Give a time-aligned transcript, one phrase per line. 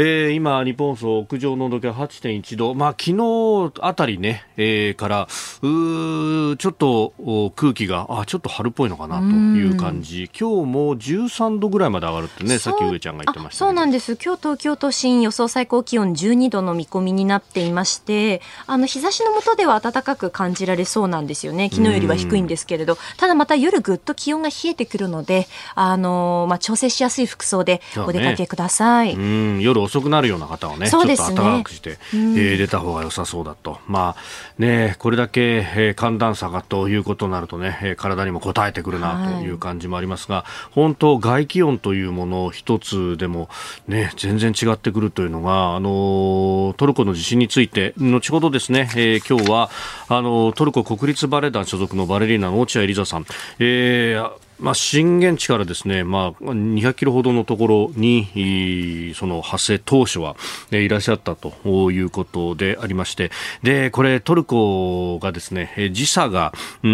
[0.00, 29.16] えー、今、日本放送屋上の温度計は8.1度、まあ昨日あたりね、えー、からうちょっと空気があちょっと春っぽいのかなという感じ、今日も13度ぐらいまで上がるってね、さっき上ちゃんが言ってました、そうなんです、今日東京都心予想最高気温12度の見込みになっていまして、あの日差しの下では暖かく感じられそうなんですよね、昨日よりは低いんですけれど、ただまた夜ぐっと気温が冷えてくるので、あのまあ調整しやすい服装でお出かけください。
[29.16, 29.60] ね、うん。
[29.60, 30.90] 夜遅くなるような方はね、ね。
[30.90, 33.78] ちょっと暖かくして、うん、えー、出た方が良さそうだと。
[33.86, 43.48] まあね、これだけ、えー、寒暖差がということになるとね、えー、体にも応えてくるなという感じもありますが、はい、本当外気温というもの一つでも
[43.86, 49.70] ね、全然違ってくるというのが、あのトルコの地震について、後ほどですね、えー、今日は、
[50.08, 53.26] あのトルコ国立バレエ団所属のバレリーナの落合エリザさん、
[53.58, 60.36] えーまあ、震源地からですね、まあ、200キロほどのところに、その発生当初は、
[60.70, 63.30] ね、いらっしゃったということでありまして、
[63.62, 66.90] で、これトルコがですね、時差が、うん、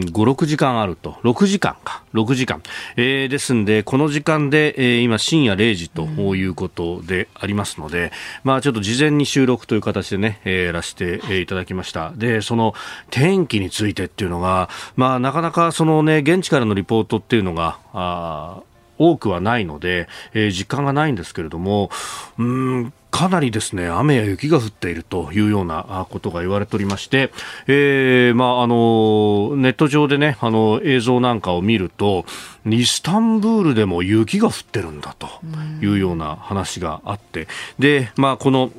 [0.00, 2.62] 5、6時間あると、6時間か、6時間。
[2.96, 8.10] えー、ですんで、この時間で、えー、今深夜0時ということでありますので、うん、
[8.44, 12.12] まあ、ちょっと事前に収録という形でね、えー、やらせていただきました。
[12.16, 12.74] で、その
[13.10, 18.62] 天気についてっていうのが、まあ、なかなかそのね、現地からののリポートっていうのが、あ
[18.98, 21.90] 多くはないので、えー、実感がないんですけれども、
[22.38, 27.30] うんかなりですね、雨や雪が降っているというようなことが言われておりまして、
[27.66, 32.24] えー、まあ、あの、ネット上でね、あの、映像なんかを見ると、
[32.64, 35.28] イスタンブールでも雪が降ってるんだと
[35.82, 38.72] いうような話があって、で、まあ、この、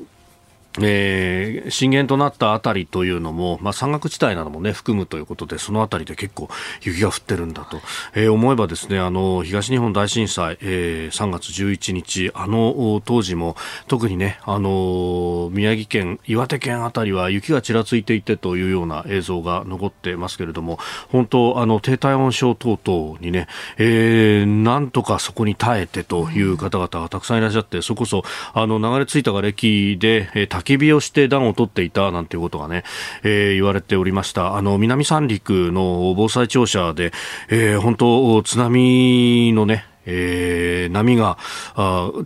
[0.81, 6.49] えー、震源となったあたりというのも、まあ、山岳地帯などもね、含むということで、そのあたりで結構
[6.81, 7.79] 雪が降ってるんだと、
[8.15, 13.55] えー、思えばですね、あの、東日本大震災、えー、3月11日、あの、当時も、
[13.87, 20.79] 特にね、あの、宮城県、岩手県あたりは雪がちらついていてというような映像が残ってますけれども、
[21.11, 23.47] 本当、あの、低体温症等々にね、
[23.77, 28.23] えー、なんとかそこに耐えてという方々がたくさんいらっしゃって、そこそ、
[28.53, 32.83] あの、流れ着いた瓦礫で、えーき火をして暖を取っていたなんていうことがね、
[33.23, 34.55] えー、言われておりました。
[34.55, 37.11] あの、南三陸の防災庁舎で、
[37.49, 41.37] えー、本当、津波のね、えー、波が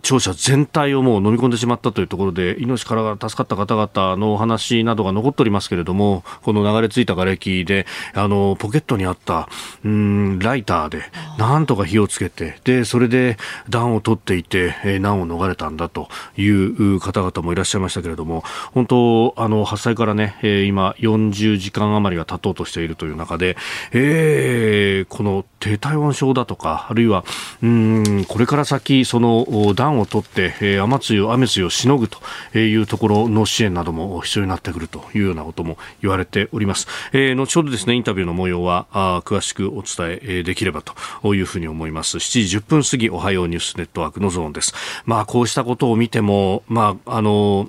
[0.02, 9.48] 庁舎全体をもう飲み込んでしまったというところで命からが助かった方々のお話などが残っておりますけれどもこの流れ着いた瓦礫であのポケットにあった
[9.84, 11.02] うんライターで
[11.38, 13.36] なんとか火をつけてでそれで
[13.68, 23.56] 暖を取っていて、えー、難を逃れたんだという方々もいらっしゃいましたけれども本当あの発災からね、えー、今40時間余りが経とうとしているという中で、
[23.92, 27.24] えー、この低体温症だとかあるいは、
[27.62, 32.18] うんうんこれから先、その暖を取って、えー、雨露雨露をしのぐと
[32.58, 36.86] いうところの支援なども必要になってくるというようなことも言われております。
[37.12, 42.16] えー、後ほどですね、インタビューの模様はあ詳しくお伝えできればというふうに思います。
[42.16, 44.72] 7時10分過ぎ、おはようニュースネットワークのゾーンです。
[45.04, 47.68] まあ、こうしたことを見ても、まあ、あの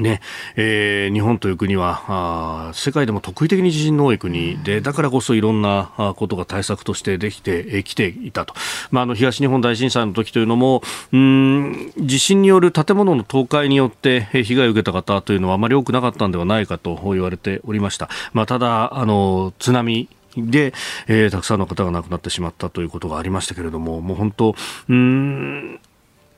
[0.00, 0.20] ね
[0.56, 8.54] えー、日本という国はあ世界でも特異的に地震の多い国でだからこそいろんなことが対策としてできてき、ていたと、
[8.90, 20.74] まあ、あの東日本大震災の時というのもうん地震による建物の倒壊によって被害を受けた方というのはあまり多くなかったんではないかと言われておりました、まあ、ただあの津波で、
[21.08, 24.54] えー、たくさんの方が亡くなってしまったということがありましたけれどももう本当
[24.88, 25.80] うん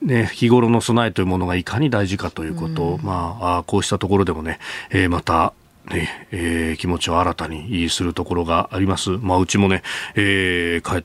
[0.03, 4.59] ね、日頃の備えというものがいかに大事かということを、うん、まあ、こうしたところでもね、
[4.91, 5.53] えー、また、
[5.91, 9.11] ねえー、気持ちを新たにするところがあります。
[9.11, 9.83] まあ、うちもね、
[10.15, 11.05] えー、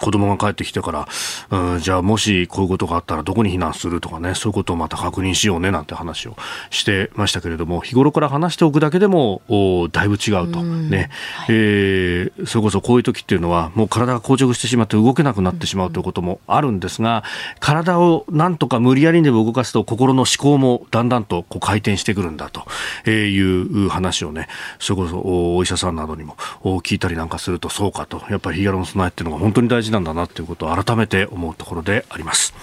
[0.00, 1.08] 子供が帰ってきてから、
[1.50, 6.36] うん、じゃあもしこういうことがあったらどこに避難するとかね、そういうことをまた確認しようねなんて話を
[6.70, 10.62] してましたけれども、日頃から話しておくだけでも、おだいぶ違うと。
[10.62, 17.24] ね、はい、えー、それこそこういう時っていうのは、もう体が硬直してしまって動けなくなってしまうということもあるんですが、
[17.60, 24.48] 体をなんとか無理やりでも動かすと心の思考もだんだんとこう回転してくるんだという話をね、
[24.78, 25.20] それこそ
[25.56, 26.36] お医者さんなどにも
[26.82, 32.54] 聞いたりなんかするとそうかと、やっぱり日頃の備えっていうのが本当に大事なんだなということを改めて思うところであります。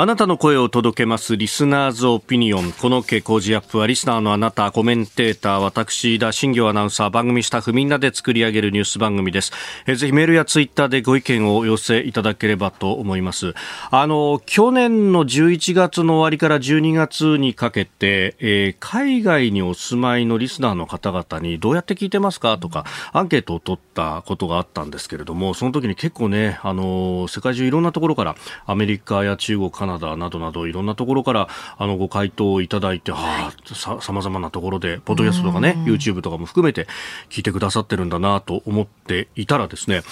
[0.00, 2.72] あなたの声を届けますリスナーズオピニオン。
[2.72, 9.52] この傾向ジアップはリスナーのあなた、コメンテーター、私、田新行アナウンサー、番組スタッフみんなで作り上げるニュース番組です。
[9.86, 13.52] えぜひメールやツイッターでご意見をお寄せいただければと思います。
[13.90, 31.48] あの、去年の11月の終わりから12月にかけて、えー、海外にお住まいのリスナーの方々にどうやって聞いてますかとか、アンケートを取ったことがあったんですけれども、その時に結構ね、あの、世界中いろんなところから、アメリカや中国、カナダなどなどいろんなところから
[31.78, 36.86] あのご回答をいただいて、はあ、ささまざまなところでポッドキャストとかね YouTube とかも含めて
[37.28, 40.02] 聞いてくださってるんだなと思っていたらですね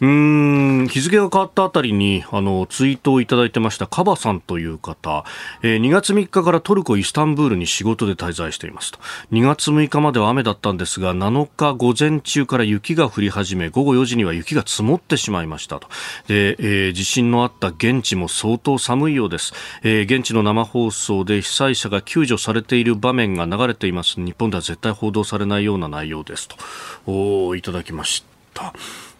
[0.00, 5.24] うん日付が変わったあたりにあのツイートをいただいてましたカバさんという方、
[5.62, 8.98] えー、2月3日からトルコイスタンブールに仕事で滞在していますと。
[9.32, 15.88] 2月6日までは雨だったんですが7日午前中から雪が降り始め午後4時には雪が積もってしまいましたと。
[16.28, 24.20] で、えー、地震のあった現地も相当寒いようです、えー、現地の生放送で被災者が救助されている場面が流れています。
[24.20, 26.48] 日本では絶対報道されないような内容です。
[26.48, 26.56] と
[27.06, 28.72] おいただきました。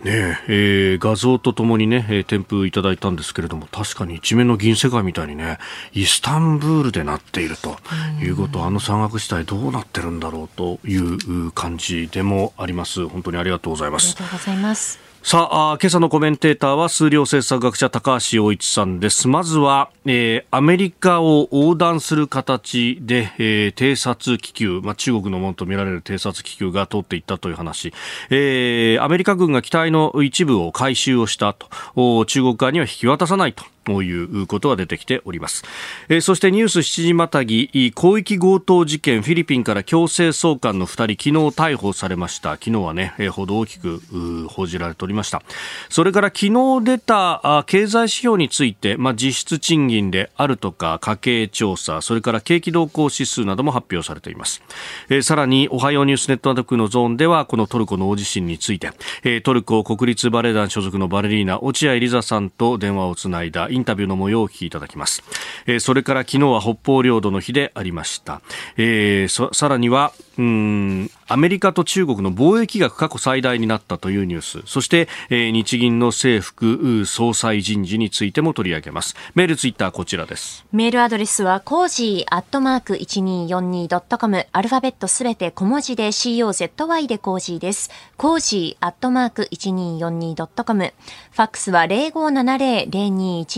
[0.04, 5.58] ねえー、画像とともにね、えー、添付いただいたんですけれども確かに一面の銀世界みたいにね
[5.94, 7.78] イスタンブールでなっていると
[8.20, 13.08] いうことあの山岳地帯どうなってるんだろうという感じでもあります。
[13.08, 14.14] 本当にありがとうございます。
[14.18, 19.26] ありがとうございますさあ、今朝のコメンテーターは数量政策学者高橋洋一さんです。
[19.26, 27.94] まずは、えー、アメリカを横断する形で、えー、偵察気球、まあ、中国のものとみられる偵察気球が通っていったという話、
[28.28, 33.64] えー、アメリカ軍が機体の一部を回収をしたと、中国側には引き渡さないと。
[33.84, 35.64] ということが出てきております、
[36.08, 42.52] えー、そしてニュース7時またぎ広域強盗事件フィリピンから強制送還の2人昨日逮捕されました。
[42.52, 44.00] 昨日はね、えー、ほど大きく
[44.48, 45.42] 報じられておりました。
[45.88, 54.62] それから昨日出た経済指標について、まあ、実質賃金であるとか家計調査それから景気動向指数なども発表されています、
[55.08, 58.92] えー、さらにおはようニュースネットワークのゾーンではこのトルコの大地震について、
[59.22, 65.22] えー、トルコ国立バレエ団所属のバレリーナ落合リザさんと電話をつないだインタビューの模様をお聞きいただきます、
[65.66, 68.40] えー、それから昨日は北方領土の日でありました、
[68.76, 74.62] えー、さらにはうんアメリカと中国の貿易額過去最大になったというニュース。
[74.66, 79.16] そして、えー、日銀の政府総裁人事についても取り上げます。
[79.34, 80.66] メールツイッターこちらです。
[80.72, 87.90] メールアドレスはコージーアットマーク 1242.com アルファベットすべて小文字で COZY でコージーです。
[88.16, 90.92] コージーアットマーク 1242.com
[91.30, 91.86] ファックスは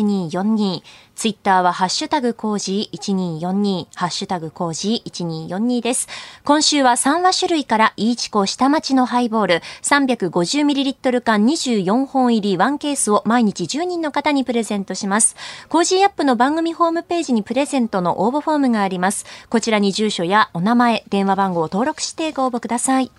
[0.07, 0.83] 1242
[1.17, 2.99] ツイッターはハッシュタグコージー
[3.41, 6.09] 1242、ハッシュタグコージー1242です。
[6.45, 15.37] 今週は三和酒類からいいちこ下町のハイボール 350ml 缶24本入り1ケースを毎日10人の方にプレゼントします。
[15.71, 19.25] コージーアップの番組ホームページにプレゼントの応募フォームがあります。
[19.49, 23.11] こちらに住所やお名前、電話番号を登録してご応募ください。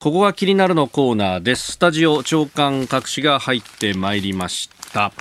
[0.00, 1.72] ここが気になるのコーナーです。
[1.72, 5.12] スタジオ朝刊各紙が入ってまいりました。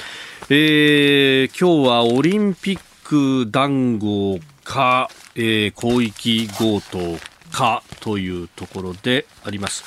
[0.56, 7.18] えー、今日はオリンピック談合か、えー、広域強盗
[7.52, 9.84] かというところであります。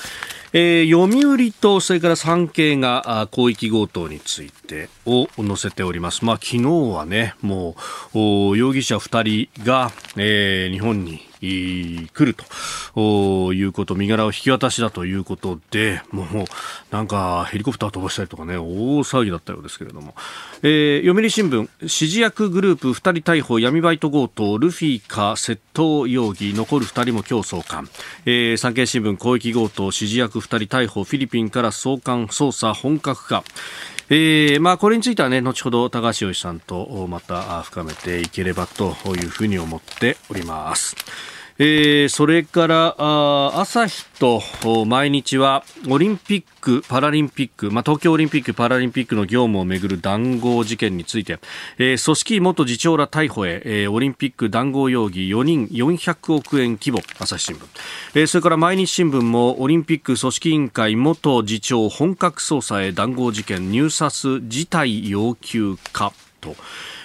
[0.53, 6.25] えー、読売とそれから産経が広域強盗についてを載せております。
[6.25, 7.77] まあ昨日はね、も
[8.13, 11.21] う容疑者2人が、えー、日本に
[12.13, 12.35] 来る
[12.95, 16.27] ということ、身柄を引き渡しだということで、もう
[16.91, 18.65] なんかヘリコプター飛ばしたりとかね、大
[19.01, 20.15] 騒ぎだったようですけれども、
[20.63, 27.89] えー、読売新聞、指示役グループ2人逮捕、闇バイト強盗、ルフィか窃盗容疑、残る2人も今日送還、
[28.25, 33.45] えー、産経新聞、広域強盗、指示役2人逮捕、フィリピンから送還、捜査本格化、
[34.09, 40.95] えー、まあ、これについてはね、後ほど高橋洋さんとまた深めていければというふうに思っております。
[41.59, 44.43] えー、それからあ朝日と
[44.85, 51.39] 毎日はオリンピック・パラリンピック、まあ、東京オリンピック・パラリンピックの業務をめぐる談合事件について、
[51.79, 57.67] えー、組織元次長ら逮捕へ、えー、オリンピック談合容疑4人400億円規模朝日新聞、
[58.15, 66.55] えー、それから毎日新聞もオリンピック組織委員会元次長本格捜査へ談合事件入札事態要求かと、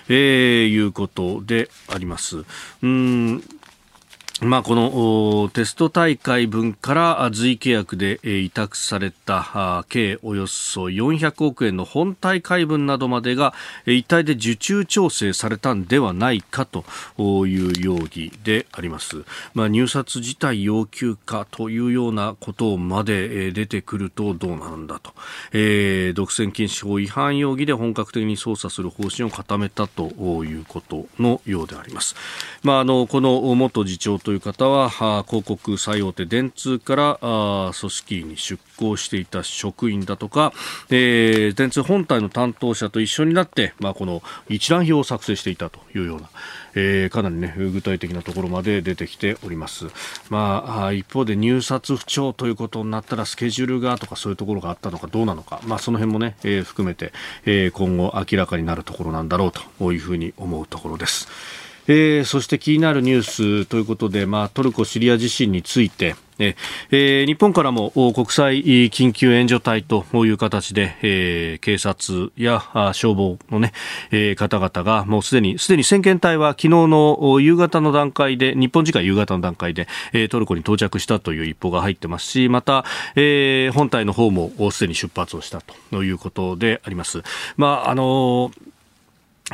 [0.10, 2.43] えー、いうことであります。
[2.84, 3.43] うん
[4.43, 13.53] まあ、このテスト大会分から随契約で委託された計およそ400億円の本大会分などまでが
[13.86, 16.83] 一体で受注調整されたんではないかと
[17.45, 19.25] いう容疑であります。
[19.53, 25.13] まあ、入札自体要求かというようなことまで出てくるとどうなるんだと、
[25.53, 30.07] えー、独占禁止法違反容疑で本格的に捜査する方針を固めたと
[30.43, 32.15] いうことのようであります。
[32.63, 37.17] まあ、あのこの元次長とという方は広告最大手電通から
[37.77, 40.53] 組織に出向していた職員だとか、
[40.89, 46.29] えー、電通本体の担当者と一緒になって、まあ、この一覧表を作成していたというような、
[46.75, 49.88] えー、かなり、ね、具体的なところまで出てきております、
[50.29, 57.11] まあ、一方で入札不調ということになったらスケジュールがとかそういうところがあったのかどうなのか、まあ、その辺もね、えー、含めて、
[57.43, 61.27] えー、今後明らかになるところなんだろうというふうに思うところです。
[61.93, 63.21] えー、そして気になるニュー
[63.63, 72.62] スということで、まあ、トルコ・シリア地震について、えー、日本からも国際緊急援助隊という形で、えー、警察や
[72.93, 73.74] 消防のね、
[74.10, 82.86] えー、方々がもうすでに、すでに先遣隊は昨日の夕方の段階で、日本時間夕方の段階で、えー、トルコに到着したという一報が入ってますし、また、
[83.17, 87.21] えー、本隊の方もすでに出発をしたということであります。
[87.57, 88.71] まあ、あのー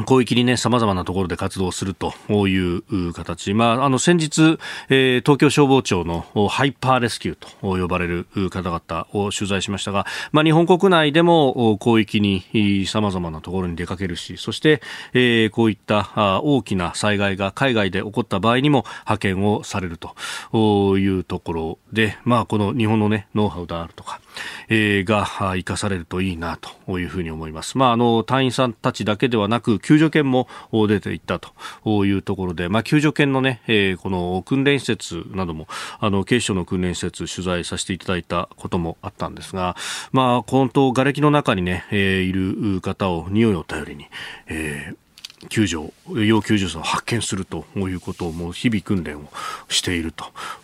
[0.06, 2.14] 広域にね、様々なところで活動すると
[2.48, 3.54] いう形。
[3.54, 14.82] まあ、あの、先日、えー、東京消防庁のハイパーレスキューと呼ばれる方々を取材しましたが、まあ、日本国内でも広域に様々なところに出かけるし、そして、
[15.14, 24.22] えー、こういった大きな災害が海外で起こった場合にも派遣をされるというところで、まあ、この日本のね、ノウハウであるとか、
[24.70, 27.78] えー、が生かされるといいなというふうに思います。
[27.78, 35.68] まあ、あの、隊員さんたちだけではなく、救助犬も出ていったというところで、まあ、救助犬のね、えー、この訓練施設なども、
[36.00, 39.76] あの、警視庁の訓練施設取材させていただいたこともあったんですが、
[40.12, 44.08] まあ、本当、瓦礫の中にね、えー、いる方を匂いを頼りに、
[44.48, 45.07] えー
[45.50, 45.94] 救助、
[46.26, 49.30] 要救助者を発見するということをもう日々訓練を
[49.70, 50.12] している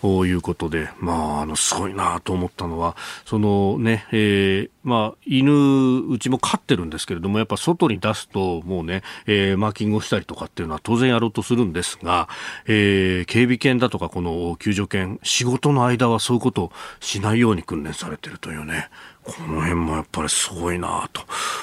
[0.01, 12.27] ということで、まあ、あの、すごいなと思ったのは、そのね、えー、まあ、犬、うちも飼ってるんですけれども、やっぱ外に出すと、もうね、えー、マーキングをしたりとかっていうのは当然やろうとするんですが、
[12.65, 18.89] えー、警備犬だとかこの救助犬、仕事の間はそういうことをしないように訓練されてるというね、
[19.23, 21.09] この辺もやっぱりすごいな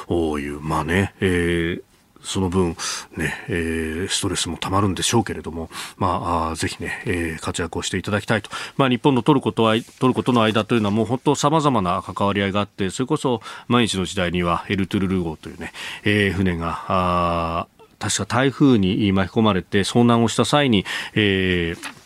[0.06, 1.89] という、まあね、えー、
[2.22, 2.76] その分、
[3.16, 8.50] ね、えー、ストレスもたまるんでしょうけれども、まあ、ぜひね、えー、活躍をしていただきたいと。
[8.76, 15.72] まあ、日本のトルコとは、トルコとの間というのはもう本当様々な関わり合いがあって、それこそ毎日の時代にはエルトゥルル号というね、
[16.04, 17.66] えー、船が、あ
[17.98, 21.99] 確か台風に巻き込まれて遭難をした際に、えー、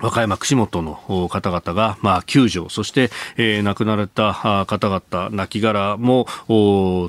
[0.00, 6.26] 和歌山串本の方々が、まあ、救助、そして、えー、亡くなられた方々、亡骸も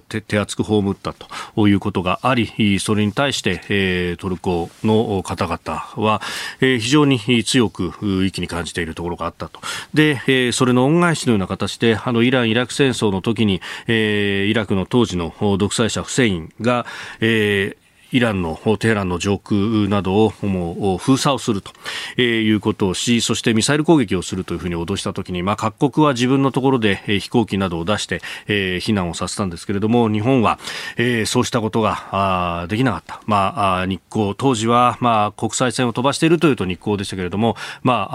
[0.07, 6.21] 手手厚く葬ったということがあり、それに対して、えー、トルコの方々は、
[6.61, 7.91] えー、非常に強く
[8.25, 9.59] 意気に感じているところがあったと。
[9.93, 16.85] で、えー、それの恩返しのような形で、あの、イラン・イラク戦争の時に、えー、イラクの当時の独裁者フセインが、
[17.19, 17.84] えー、
[18.15, 21.73] イランのテヘランの上空などをもう封鎖をすると
[22.21, 30.59] いうことをし、そしてミサイル攻撃をするというふうに脅したときに、まあ、各国は自分のところで飛行機などを出して、え、避難をさせたんですけれども、日本は、
[30.95, 33.19] え、そうしたことができなかった。
[33.25, 38.07] まあ、日光、当時は、まあ、国際線を飛ばしているというと日光でしたけれども、ま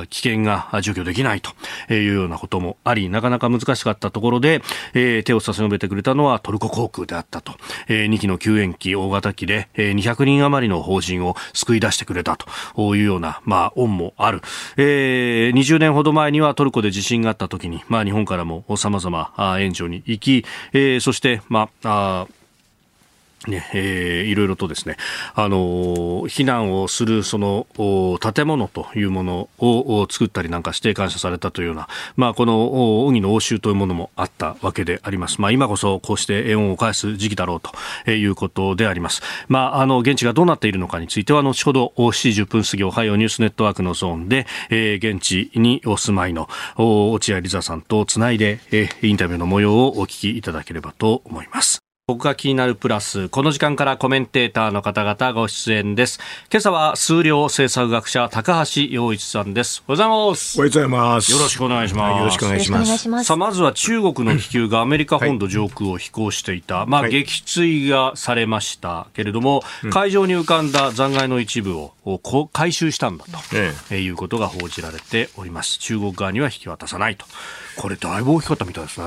[0.00, 4.60] あ、危険が除去できないというようなこともあり、なかなか難しかったところで、
[4.94, 7.52] え、手を差し伸べてくれたのはトルコ航空であったと。
[7.86, 14.40] え、2機の救援機、大型機で、え200人余りの法人を救い出してくれたというような、まあ、恩もある。
[14.76, 22.26] えー、20年ほど前にはトルコで地震があった時に、まあ、日本からも様々援助に行き、えー、そして、まあ、あ
[23.46, 24.96] ねえー、いろいろとですね、
[25.34, 25.56] あの
[26.28, 27.66] 避難をするその
[28.20, 35.40] 建物というものを作ったりなんかして感謝されたというような、まあ、この荻の応酬というものもあったわけであります。
[35.40, 37.60] まあ、今こそこうして恩を返す時期だろう
[38.04, 39.22] ということであります。
[39.48, 51.85] まあ、あの現地がどうなっているのかについては後ほどお7時10分過ぎおはようニュースネットワークのゾーンで、えー、現地にお住まいの落合リザさんとつないで、えー、インタビューの模様をお聞きいただければと思います。
[52.08, 53.28] ここが気になるプラス。
[53.30, 56.20] この時間からコメンテーターの方々ご出演です。
[56.52, 59.82] 今朝は数量政策学者高橋洋一さんです。
[59.88, 60.56] おはようございます。
[60.56, 61.32] おはようございます。
[61.32, 62.18] よろしくお願いします。
[62.20, 63.24] よろしくお願いします。
[63.24, 66.76] さあ、まずは中国の気球がアメリカ本土上空を飛行していた。
[66.76, 71.90] はい、まあ、撃墜がされましたけれども、はい、海上に浮かんだ残骸の一部を
[72.52, 75.80] 回収したんだと、ええいうことが報じられております。
[75.80, 77.26] 中国側には引き渡さないと。
[77.76, 79.06] これだいぶ大きかったみたいですね。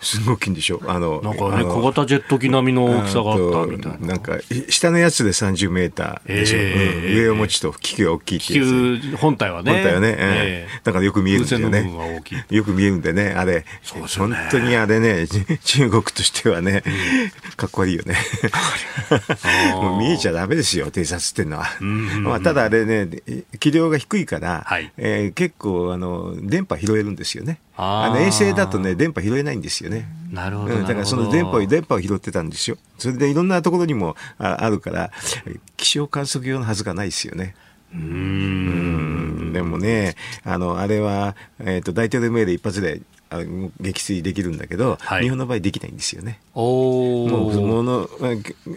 [0.00, 4.06] すごい大きいんでしょあの、なんかね、小型ジェット機並みの大きさがあったみたいな。
[4.06, 4.38] なんか、
[4.68, 6.58] 下のやつで30メーターでしょ。
[6.58, 9.72] えー、上を持ちと気球が大きいっていう気球本体はね。
[9.72, 10.14] 本体はね。
[10.16, 12.22] えー、だからよく見えるんだよね。
[12.50, 13.64] よく見えるんでね、あれ。
[13.82, 14.26] そうですね。
[14.26, 15.26] 本当にあれね、
[15.64, 16.84] 中国としてはね、
[17.56, 18.14] かっこいいよね。
[19.74, 21.66] もう見えちゃダメですよ、偵察っていうのは。
[22.22, 23.08] まあ、ただあれね、
[23.58, 27.58] 気量が低いから、はい、えー、結構、あの、電波拾えるんですよね。
[27.80, 30.08] あの衛星だとね、電波拾えないんですよね。
[30.32, 30.74] なるほど。
[30.80, 32.76] だからその電波を、電波を拾ってたんですよ。
[32.98, 35.12] それでいろんなところにもあるから、
[35.76, 37.54] 気象観測用のはずがないですよね。
[37.94, 43.17] うんでもね、あの、あれは、えっ、ー、と、大統領命令一発であ
[43.80, 46.40] 撃墜できるんだけど、はい、日本の場合できないんですよね。
[46.54, 48.08] おもうもの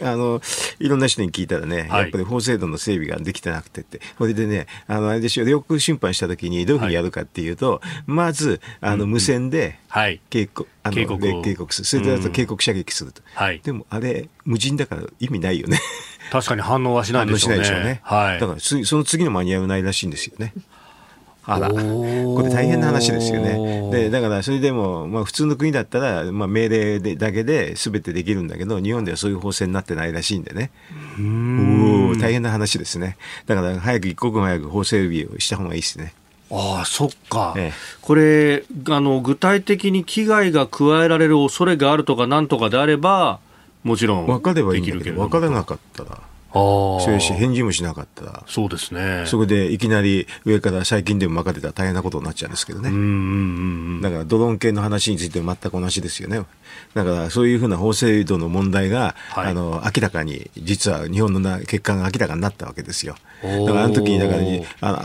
[0.02, 0.42] あの
[0.80, 9.80] いろんな人に聞いたらね、はい、やっぱり法制度の整備ができてなくてって、それでね、あのあれでしょ、領空侵犯したときにどういうふうにやるかっていうと、はい、まずあの無線で
[10.30, 13.22] 警告、あの警告警告する、それであと警告射撃すると、
[13.64, 15.80] でもあれ、無人だから意味ないよね。
[16.32, 17.66] 確かに反応はしないでしょうね。
[17.66, 18.00] しょうね。
[18.04, 20.54] はい、だからその次の間に合わないらしいんですよね。
[21.56, 23.90] あら、これ大変な話ですよね。
[23.92, 30.72] で、だからそれでも、まあ普通の国だったら、まあ命令でだけで全てできるんだけど、日本ではそういう法制になってないらしいんでね。
[31.20, 33.18] お大変な話ですね。
[33.46, 36.14] だから早く一刻も早く法整備をした方がいいですね。
[36.52, 37.54] ああ、そっか。
[37.58, 43.40] ええ、これ、あの、具体的に危害が加えられる恐れがあるとかなんとかであれば、
[43.84, 44.28] もちろん。
[44.28, 46.20] 分かればいいんだけど、分からなかったら。
[46.54, 48.26] そういうし返事もしなかった。
[48.26, 49.24] らそうですね。
[49.26, 54.02] そこでいきなり上から最近でも任せたら大変なことになっちゃうんですけどね。
[54.02, 56.44] だからドローン系の話について全く同じですよね。
[56.94, 63.16] だからそういうふうな法制度の問題が、はい、あの明らかに実は日本のな結果が明らかになったわけですよ。
[63.42, 64.42] だからあの時にだから
[64.82, 65.00] あの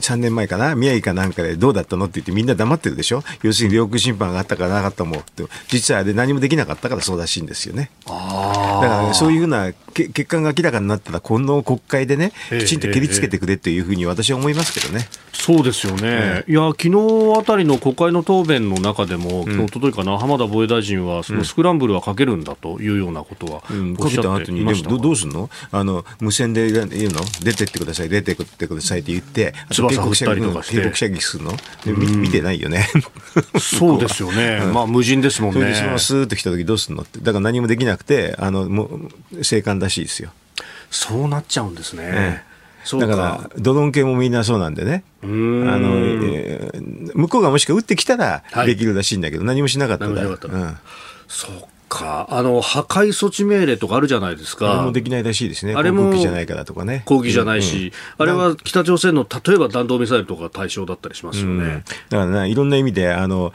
[0.00, 3.22] 3年前かな宮城かなんかでどうだったのって言ってみんな黙ってるでしょ？
[3.42, 5.44] 要するに領空侵犯があったかなかったもって。
[5.68, 7.90] 実はあれ何もできなかったからそうらしいんですよね。
[8.06, 15.08] だから、そういうふうな結果が明らかになったら、今度国会でね、きちんと蹴りつけてくれというふうに私は思いますけどね。
[15.32, 23.62] そうですよね、いや昨日あたりの国会の答弁の中でも、今日とといかな、浜田防衛大臣は、そのスクランブルはかけるんだというようなことは
[23.98, 25.50] おっしゃってました、うん、どうすんの？
[25.72, 27.20] あの無線で言うの？
[27.42, 31.52] 出てってください、出てってくださいって言って、翼振ったりと警告射撃するの？
[31.86, 32.86] 見てないよね。
[33.58, 35.74] そうですよね、 まあ無人ですもんね。
[35.74, 38.84] それでスーッと来た時どうすんのって、だから何もできなくて、あのも
[39.32, 40.30] う生還らしいですよ。
[40.92, 42.44] そうなっちゃうんですね。
[42.98, 45.04] だから、ドローン系もみんなそうなんでね。
[45.22, 50.10] あの、えー、向こうがもしか撃ってきたらできるらしいんだけど、はい、何もしなかったら。
[50.10, 50.78] うん、
[51.28, 52.26] そうか。
[52.30, 54.72] あの、破壊措置命令とかあるじゃないですか。
[54.72, 55.74] あれもできないらしいですね。
[55.74, 56.10] あれも。
[56.10, 57.02] 攻撃じゃないからとかね。
[57.04, 61.52] 攻撃じゃないし、うんうん、あれは北朝鮮の例えば弾道ミサイルとか対象だったりしますよね。
[61.52, 63.52] うん、だからね、いろんな意味で、あの、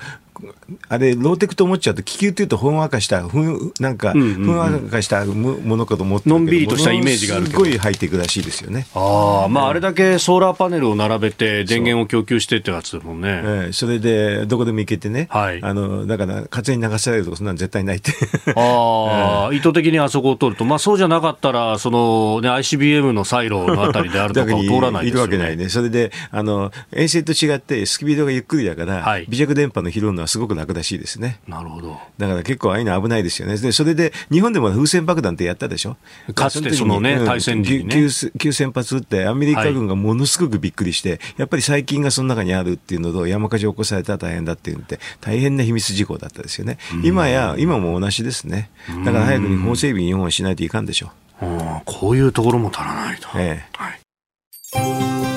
[0.89, 8.87] あれ、ローテクと思っちゃうと、気球っていうと、ほんわかした、ふんなんか、ふんわかしたものかと思ってのんびりとしたイメージがあるすごい入っていくらしいですよね。
[8.93, 13.41] ああ、まあ、あれだけソーラーパネルを並べて、電源を供給してってやつもんね。
[13.43, 18.11] ええ、それで、どこでも行けてね、はい、あのだから、風に流されるとか、そんなの絶対ないって。
[18.55, 25.69] ああ、 意図的にあそこを通ると、まあ、そうじゃなかったら、その、ね、ICBM のサイロのあたりであるとかを 通らない、ね、いるわけないね。
[25.69, 31.19] それで、あの、衛星と違って、スピードがゆっくりだから、はい、微弱電波の拾うのはすごく楽らしいです。
[31.19, 31.39] ね。
[31.47, 31.97] なるほど。
[32.17, 33.57] だから結構ああいうの危ないですよね。
[33.57, 35.97] で、それで日本でも風船爆弾ってやったでしょ？
[36.33, 38.09] かつてそのね、うん、対戦時に、ね、
[38.39, 46.77] 急先発ってアメリカ軍がものすごくびっくりして、はい、やっぱり細菌がその中にあるっていうのと山火事を起こされたら大変だっていうのって大変な秘密事項だったですよね。
[47.03, 48.69] 今や、今も同じですね。
[49.05, 51.11] だから早くに法整備日本はしないといかんでしょ
[51.41, 51.43] う。
[51.85, 53.27] こういうところも足らないと。
[53.35, 53.77] ええ。
[53.77, 55.36] はい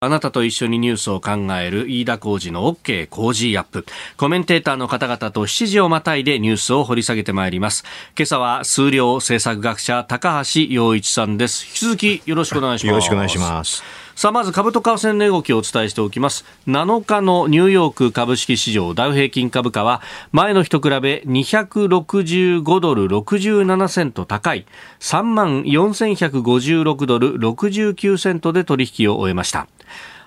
[0.00, 3.84] あなたと一緒にニュースを考える飯田浩二の OK 工事アップ。
[4.16, 7.82] コメンテーターの方々と7時をまたいでニュースを掘り下げてまいります。
[8.16, 11.66] 今朝は数量政策学者高橋洋一さんです。
[11.66, 12.90] 引き続きよろしくお願いします。
[12.90, 13.82] よろしくお願いします。
[14.14, 24.66] さあまず株と為替の値動きをお伝えしておきます7日のニューヨーク株式市場ダウ平均株価は前の日と比べ265ドル67セント高い
[24.98, 29.68] 3万4156ドル69セントで取引を終えました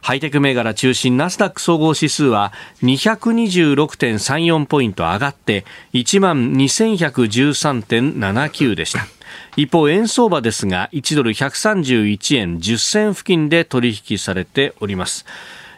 [0.02, 9.06] ハイテク銘柄中心ナスダック総合指数は226.34ポイント上がって12,113.79でした。
[9.56, 15.26] 一方、円相場ですが、1ドル131円10銭付近で取引されております。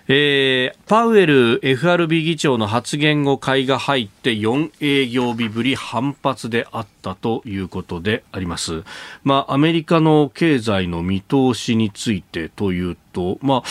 [0.10, 8.84] えー、パウエル FRB 議長の発言後買いが入って4営業日ぶり反発であったということであります。
[9.24, 13.64] まあ、アメリカの経済の見通しについてというと、まあ、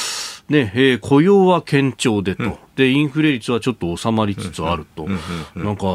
[0.53, 5.09] ね、えー、雇用は堅調でと、うん、で、インフレ率はちょっと収まりつつあると、
[5.57, 5.87] なんか、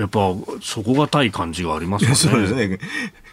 [0.00, 2.14] やっぱ、底堅い感じがありますよね。
[2.14, 2.78] そうですね。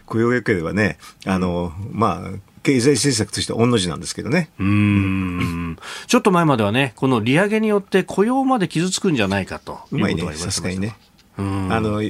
[0.06, 2.32] 雇用だけではね、あの、まあ、
[2.64, 4.50] 経済政策として御の字なんですけどね。
[4.58, 5.78] うん。
[6.08, 10.62] ちょっと前まではね、この利上げによって雇用まで傷つくんじゃないかということが言われてました。
[10.62, 11.13] うまいね、さすがにね。
[11.36, 12.02] あの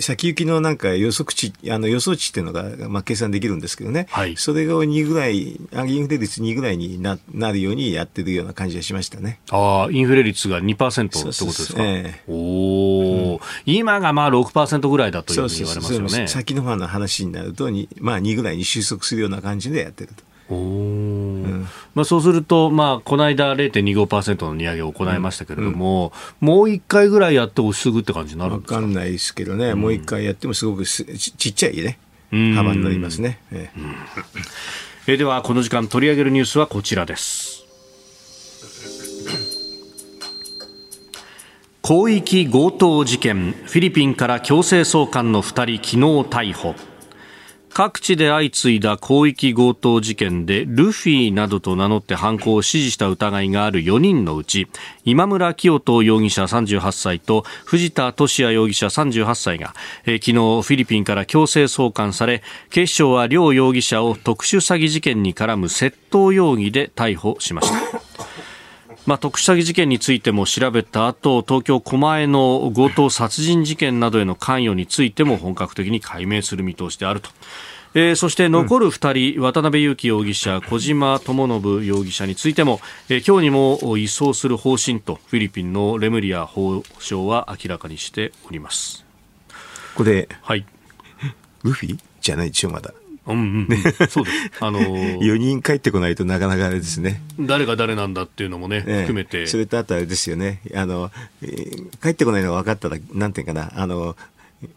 [0.00, 9.40] 先行きのなんか予測値あの予想値っていうのが、まあ、計算できるんですけどね、はい、それが2ぐらい、インフレ率2ぐらいにななるようにやってるような感じがしましたね。
[9.50, 16.28] あインフレ率が2%ってことですか、えー、お、うん、今がまあ6%ぐらいだというふうに言われますよね。
[16.28, 20.31] 先の方の話になると、まあ、2ぐらいに収束するような感じでやってると。
[20.52, 21.66] おうん。
[21.94, 28.76] まあ、そうすると、まあ、この間0.25%の利上げを行いましたけれども、うん、もう1回ぐらいやって押しすぐって感じになるんですか？
[28.80, 31.98] 分かんないですけどね、うん、もう1回やってもすごくちちっちゃいね、
[32.54, 33.40] 幅になりますね。
[33.50, 33.70] え
[35.08, 37.64] えでは、この時間取り上げるニュースはこちらです。
[41.84, 45.96] 広域強盗事件、フィリピンから強制送還の2人、昨日
[46.30, 46.76] 逮捕。
[47.74, 54.68] 各地で相次いだ広域強盗事件でルフィなどと名乗って犯行を指示した疑いがある4人のうち
[55.04, 68.31] 今村清人容疑者38歳と藤田聖也容疑者38歳が、えー、昨日フィリピンから強制送還され警視庁は両容疑者を特殊詐欺事件に絡む窃盗容疑で逮捕しました。
[69.04, 77.30] まあ、特殊詐欺事件についても調べた後東京狛江の強盗殺人事件などへの関与についても本格的に解明する見通しであると。
[77.94, 89.04] えー、そして残る2人、うん、渡辺裕樹容疑者、小島智信容疑者についても、えー、今日にも移送する方針とフィリピンのレムリア法相は明らかにしております。
[89.94, 90.64] これ、はい、
[91.64, 91.98] ルフィ？
[92.22, 92.94] じゃないでしょ、まだ。
[93.26, 93.76] うんうんね、
[94.10, 94.50] そうです。
[94.60, 97.22] あのー、4人帰ってこないとなかなかあれですね。
[97.38, 99.46] 誰が誰なんだっていうのもね、ね含めて。
[99.46, 100.60] それとあとあれですよね。
[100.74, 101.10] あの、
[101.42, 104.16] えー、帰ってこないのが分かったら、なんていうかな、あの、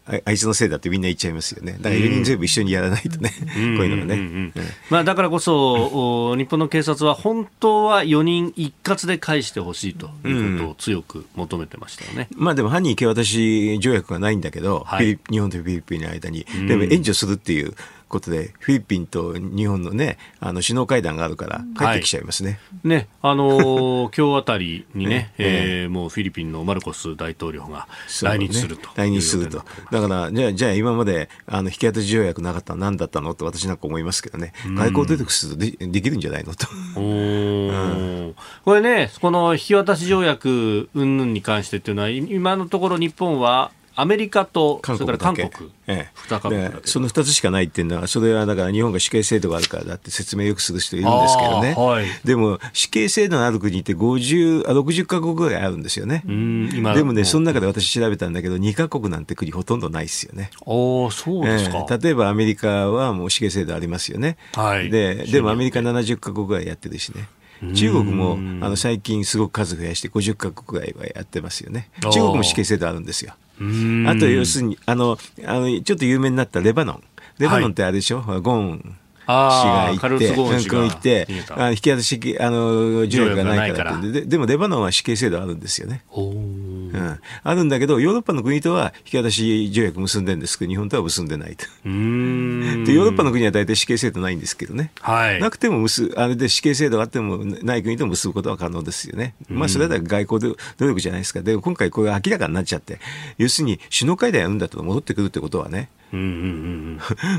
[0.08, 1.74] ああいつのせいだってみんな言っちゃいますよね。
[1.74, 3.32] だから4人全部一緒にやらないとね、
[3.78, 4.52] こういうのがね。
[4.90, 12.28] まあ、だからこそ、日本の警察は本当は4人一括で返してほしいということを強く求めてましたよね。
[12.36, 17.74] まあでも犯人受け渡し条約がないんだけど、はい、日本とフィリピンの間に、でも援助するっていう
[18.16, 22.60] ことで、フィリピンと日本のね、あの首脳会談があるから、帰ってきちゃいますね。
[22.72, 25.88] はい、ね、あのー、 今日あたりにね、ええ。
[25.88, 29.64] ー、もうフィリピンのマルコス大統領が来日すると、ね、来日すると。
[29.92, 36.68] だから、じゃあ、じゃあ今まであの引き渡し条約なかったのは何だったのと私なんか思いますけどね、外交努力するとでできるんじゃないのと。
[36.96, 56.24] うん、これね、この引き渡し条約云々に関してっていうのは、今のところ日本はアメリカとそれから韓国、ええ、2国その2つしかないっていうのは、それはだから日本が死刑制度があるからだって説明よくする人いるんですけどね、はい、でも死刑制度のある国って50あ60か国ぐらいあるんですよね。
[56.26, 60.52] でもね、その中で私調べたんだけど、2か国なんて国ほとんどないですよね。
[60.62, 64.38] あそうですか、ええ、例えばアメリカはもう死刑制度ありますよね。
[64.54, 67.28] はい、ででもアメリカ70か国ぐらいやってるしね。
[67.74, 68.34] 中国も
[68.66, 71.90] あの最近すごく数増やして50か国ぐらいはやってますよね。
[72.12, 73.34] 中国も死刑制度あるんですよ。
[73.60, 77.04] あと要するにあのあのちょっと有名になったレバノン。
[77.40, 84.12] レバノンってあれでしょ、はい、ゴーン氏が行って、行って、あ引き渡しあの条約がないからって。
[84.12, 86.04] ででもレバノンは死刑制度あるんですよね。
[86.16, 86.65] うん、
[86.96, 91.66] うん、あるんだけど、ヨーロッパの国とは引き渡し条約結んでるんですけど、日本とは結んでないと。
[91.66, 94.92] で、ヨーロッパの国は大体死刑制度ないんですけどね。
[95.02, 99.36] はい、なくても結、あれで死刑制度があってもない国と結ぶことは可能ですよね。
[99.50, 101.42] まあ、それは外交で努力じゃないですか。
[101.42, 103.00] で、今回これが明らかになっちゃって、
[103.38, 105.90] 要するに首脳会談やるんだったら戻ってくるってことはね、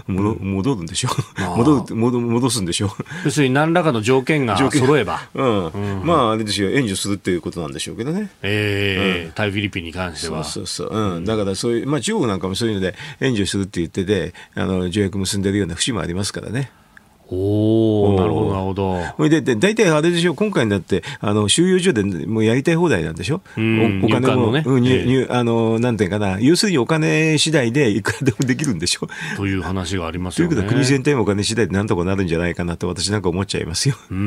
[0.07, 1.09] 戻るんでしょ？
[1.57, 2.91] 戻る戻戻すんでしょ？
[3.25, 6.71] 要するに何らかの条件が揃えば、うん、うん、まああれですよ。
[6.71, 10.45] 援助するっていうことなんでしょうけどね、えー、うん、対フィリピンに関しては。
[10.45, 16.71] そうそうそう、うん、だからそういう、まあ、中国なんかもそういうので援助するって言っててあの条約結んでるような節もありますからね。
[17.29, 19.01] おおなるほど、なるほど。
[19.17, 29.09] それで、で大体あれでしょ、今回になって、あの収容所でもうやりたい放題なんでしょ、おお金も、ねうんえあの、なんていうかな、要するにお金次第でいくらでもできるんでしょ？
[29.37, 30.55] という話がありますよね。
[30.55, 33.97] ということは、国全体もお金次第でなんとかなるんじゃないかなと、私なんか思っちゃいますよ。
[34.11, 34.21] うん,、う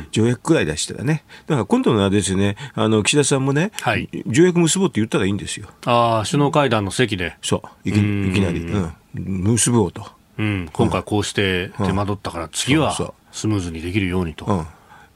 [0.00, 0.06] ん。
[0.12, 1.24] 条約くらい出したらね。
[1.46, 5.66] だから今度のあれですね、あの岸田さんもね、はい、条約結ぼうって言ったらいいんですよ。
[5.84, 7.36] ああ、首脳会談の席で。
[7.42, 10.15] そう、いきいきなり、うん、結ぼうと。
[10.38, 12.94] うん、今回こうして手間取ったから次は
[13.32, 14.66] スムーズにできるようにと。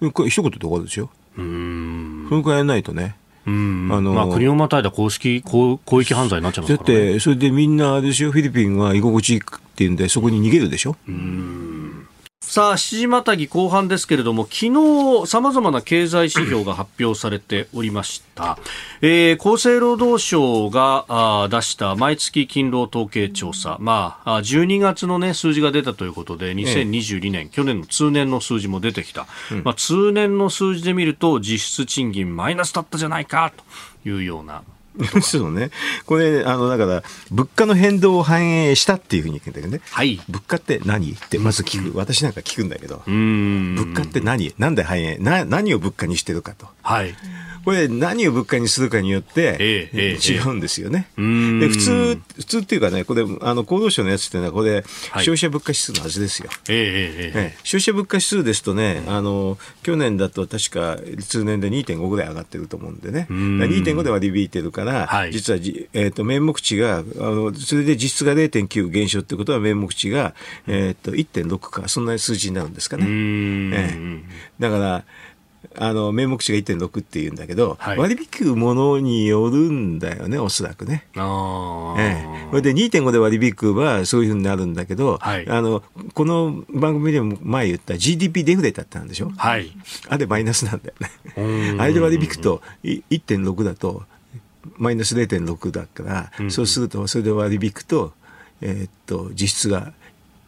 [0.01, 1.11] うん、これ一言で終わるですよ。
[1.37, 2.27] うん。
[2.29, 3.17] それくらいやらないとね。
[3.47, 9.41] うん、あのまあ、国をまたいだ公式広域犯罪になっちゃいますから、ね、だって、それでみんなですよ、フィリピンは居心地いいっ
[9.75, 10.97] ていうんで、そこに逃げるでしょ？
[11.09, 12.00] うん
[12.51, 18.59] さあ、7時またぎ後半ですけれども、昨日、様々な経済指標が発表されておりました。
[19.03, 23.77] えー、厚生労働省が出した毎月勤労統計調査。
[23.79, 29.29] まあ、12月のね、数字が出たということで、2022年、ええ、去年の通年の数字も出てきた。
[29.53, 33.53] うん、まあ、通年の数字で見ると、実質賃金マイナスだったじゃないか、
[34.03, 34.65] というような
[35.23, 35.71] そうね。
[36.05, 39.81] これ、あの、だから、物価の変動を反映したっていうふうに言うんだけどね。
[39.91, 40.21] はい。
[40.29, 41.13] 物価って何？
[41.13, 41.97] ってまず聞く。
[41.97, 43.03] 私なんか聞くんだけど。
[43.07, 44.53] 物価って何？
[44.59, 45.19] なんで反映？
[45.19, 46.67] な、何を物価にしてるかと。
[46.83, 47.15] はい。
[47.65, 51.09] これ何を物価にするかによって違うんですよね。
[51.17, 56.51] で普通普通っていうかねこれあの厚労省のやつっていうのはこれ消費者物価指数のはずですよ。
[57.63, 60.99] 消費者物価指数ですとねあの去年だと確か
[61.31, 63.27] 通年で2.5ぐらい上がってると思うんでね。
[63.31, 70.35] 2.5で割り引いてるから、はい、実はじ、えーと、名目値があのそれで実質が0.9減少ってことは名目値が、
[70.67, 73.05] えーと、と1.6かそんな数字になるんですかね。
[73.05, 74.23] えー、
[74.59, 75.05] だから
[75.77, 81.07] あの名目値が1.6っていうんだけど、はい、割引くものによるんだよね、おそらくね。
[81.17, 85.83] あええ、それで2.5で割引くはそういうふうになるんだけど、はい、あの
[86.15, 89.71] この番組でも前言った GDP デフレだったんでしょ、はい、
[90.09, 91.77] あれマイナスなんだよね。
[91.79, 94.05] あれで割引くと1.6だと
[94.77, 98.13] マイナス0.6だから、うん、そうするとそれで割引くと、
[98.61, 99.93] えー、っと実質が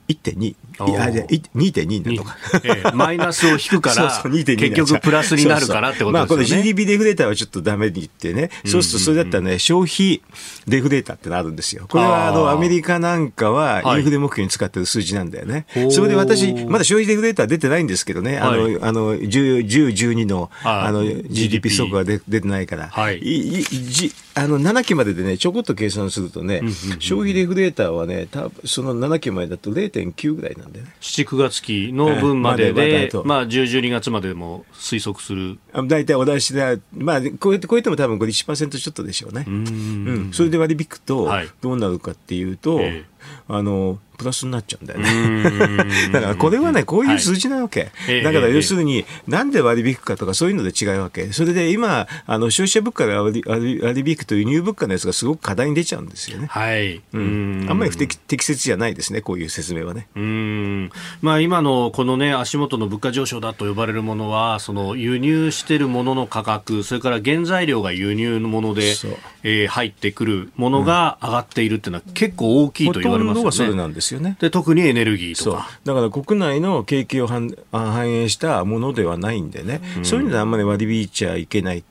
[0.09, 0.57] 1.2、い
[0.93, 6.13] や、2.2になるとか、えー、 マイナスを引くから、そうそう結局プラスになるからってことですよね。
[6.13, 10.23] まあ、この GDP デフレーターはちょっとダメに言ってね、そうするとそれだったらね、消費
[10.67, 11.87] デフレーターってのあるんですよ。
[11.89, 15.67] これはあのアメリカなんかはインフレ目標に使ってる数字なんだよね。
[15.73, 26.63] はい、それで私、まだ消費デフレーター出てないんですけどね、あの、はい、あの、10、12の、あの、GDP 速が出てないから、はい、いいじあの7期まででね、ちょこっと計算するとね、
[26.99, 30.95] 消費デフレーターはね、たその7期までだと0.9ぐらいなんだよね。
[31.01, 35.59] 7、9月期の分までで、まあ、10、12月までも推測する。
[35.87, 39.45] 大体お出しで、まあ、こうやって、こうやっても多分これ1%ちょっとでしょうね。
[39.47, 43.05] うん,、それで割り引くと、どうなるかっていうと、はい
[43.49, 45.85] あの、プラスになっちゃうんだよね。
[46.13, 47.91] だからこれはね、こういう数字なわけ。
[48.07, 51.33] はい、だから要するに、なんで割り引くかとかそういうので違うわけ。
[51.33, 56.47] それで今、あの消費者物価で割り割り引くと輸入物価のやつがすごく課題に出ちゃうんですよね。
[56.47, 57.01] はい。
[57.13, 57.67] うん。
[57.69, 60.07] あんまり不適適切じゃないですね、こういう説明はね。
[60.15, 60.91] うん。
[61.21, 68.95] まあ今のこのね、足元の物価上昇だと呼ばれるものは、その輸入しているものの価格、それから原材料が輸入のもので、
[69.43, 73.53] えー、入ってくるものが上がっているっていうのは結構大きいと言われますよね。
[73.53, 74.37] それなんですよね。
[74.41, 75.69] で特にエネルギーとか。
[75.85, 81.85] だから国内の景気を反反映したものではないんでね、うん、そういうのであんまり割り引いちゃいけない。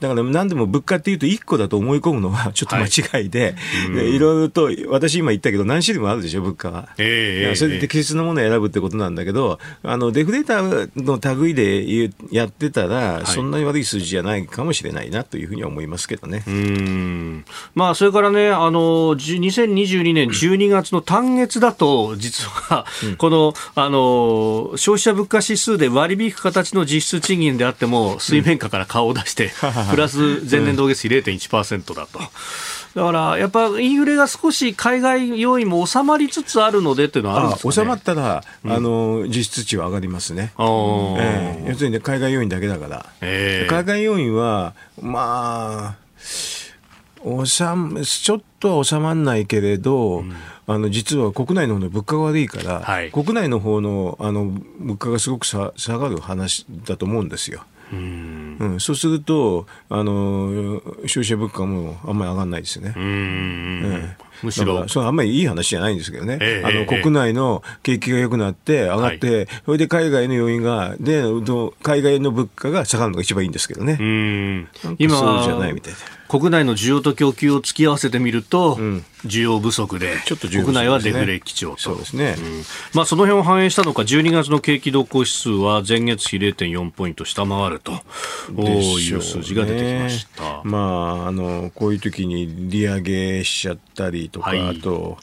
[0.00, 2.86] だから何でも物価っていうと1個だと思い込むのは ちょっと間
[3.20, 3.54] 違いで、
[3.94, 6.88] はい、いろいろと、私今言ったけど何種類もあるでしょ、物価は。
[6.98, 16.42] えー、それで適切なものを選ぶってことなんだけど、あの、デフレーターの類でやってたら、そんなに悪い数字じゃないかもしれないなというふうには思いますけどね。
[16.46, 17.44] うん。
[17.74, 22.86] まあ、それからね、あの、2022年12月の単月だと、実は、
[23.18, 29.45] この、あの、消費者物価指数で割り引く形の実質賃金であっても、水面下から顔を出して、
[29.90, 32.20] プラス前年同月比0.1%だと。
[32.96, 46.06] だからやっぱインフレが少し海外要因も収まりつつあるのでっていうのはあるんですか、ね、収まったら、うん、あの実質値は上がりますね、えー、要するに、ね、海外要因だけだから、えー、海外要因はまあ
[47.44, 47.64] 収
[48.04, 50.32] ちょっとは収まらないけれど、うん、
[50.66, 54.44] あの実は国内の方の物価が悪いから、はい、国内の方のあの
[54.78, 57.64] 物価がすごく下がる話だと思うんですよ。
[57.92, 58.56] うん。
[58.58, 62.94] うん、そうするとあの消費者物価もあんまり上がらないですよね。
[62.96, 64.88] うん、むしろ。
[64.88, 71.22] それあんまりいい話じゃないんですけどね、えー、あの国内の景気が良くなって上がって、はい、それで海外の要因がで
[71.82, 73.98] 海外の物価が下がるのが一番いいんですけどね。
[74.00, 74.68] うん。
[74.98, 75.98] 今そうじゃないみたいで。
[76.28, 81.78] 国内の需要と供給を突き合わせてみると、うん、需要不足で、ちょっと、ね、国内はデフレ基調と。
[81.78, 82.36] そうですね。
[82.38, 82.62] うん、
[82.94, 87.92] まあ、その辺を反映したのか、12月の景気動向指数は前月比0.4ポイント下回ると、
[88.52, 90.60] いう数字が出てきました。
[90.64, 90.78] ま
[91.24, 95.18] あ、あの、こういう時に利上げしちゃったりとか、はい、あと、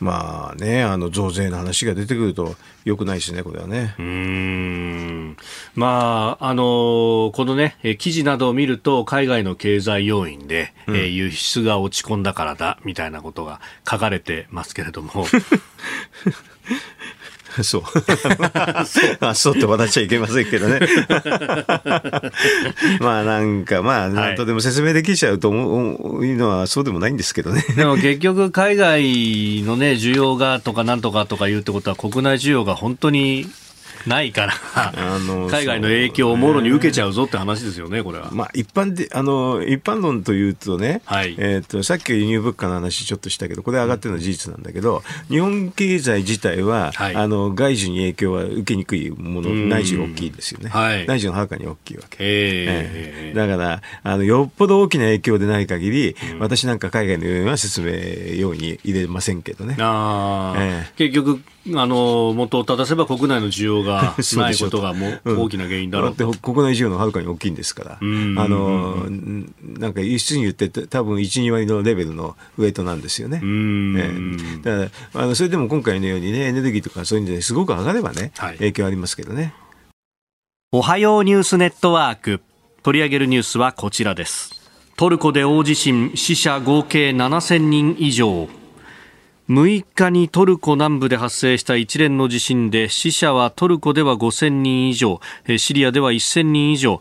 [0.00, 3.94] まあね、あの増税の話が出てくると、よくないですね、これはね。
[3.98, 5.36] うん
[5.74, 15.10] まあ、あのこのね、記事などを見ると、海外の経済要因で、うん、え輸出が落ち込んだからだ、みたいなことが書かれてますけれども。
[17.62, 17.82] そう。
[19.20, 20.80] あ、そうって渡っちゃいけませんけどね。
[23.00, 27.64] まあなんか、まあ、なんとでも説明できちゃうと思うのはそうでもないんですけどね。
[27.76, 33.46] でも結局、海外のね、需要がとかなんとかとか言うってことは、国内需要が本当に
[34.06, 38.30] ないから、あの海外の影響をもろに受けちゃうぞって話ですよね、これは。
[38.32, 50.70] まあ、一般で、あの、一般論というとね、はい、えっ、と、さっき輸入物価の話ちょっとしたけど、これ上がってるのは事実なんだけど、日本経済自体は、はい、あの、外需に影響は受けにくいもの、内需が大きいですよね。
[50.70, 52.16] はい、内需のはるかに大きいわけ。
[52.20, 57.90] えー、だから、あの、よっぽど大きな影響でない限り、うん、私なんか海外のようは説明
[58.36, 59.76] ように入れませんけどね。
[59.78, 61.40] あえー、結局、
[61.76, 69.06] あの元を正せば国内の需要が ないことがもう大きな原因だろう、うん、国内需要のはるかに大きいんですから、あの
[69.78, 73.40] なんか輸出に言って多分1、2割のレベルのウエイトなんですよね。
[73.40, 74.10] ね
[74.62, 79.54] だからあのそれでも今回のようにね、エネルギーとかそういうのですごく上がればね、はい、影響ありますけどね。
[80.72, 82.40] おはようニュースネットワーク。
[82.82, 84.60] 取り上げるニュースはこちらです。
[84.96, 88.48] トルコで大地震、死者合計7000人以上。
[89.50, 95.20] 6日にトルコ南部で発生した一連の地震で死者はトルコでは5000人以上
[95.58, 97.00] シリアでは1000人以上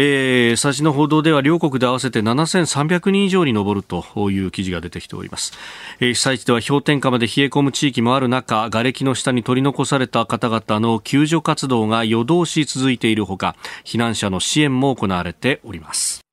[0.00, 5.54] えー、最新の報道では両国で合わせて7300人以上に上るという記事が出てきております、
[5.98, 16.27] えー、被災地では氷点下まで冷え込む地域もある中瓦礫の下に取り残された方々の救助活動が夜通し続いているほか避難者の支援も行われております。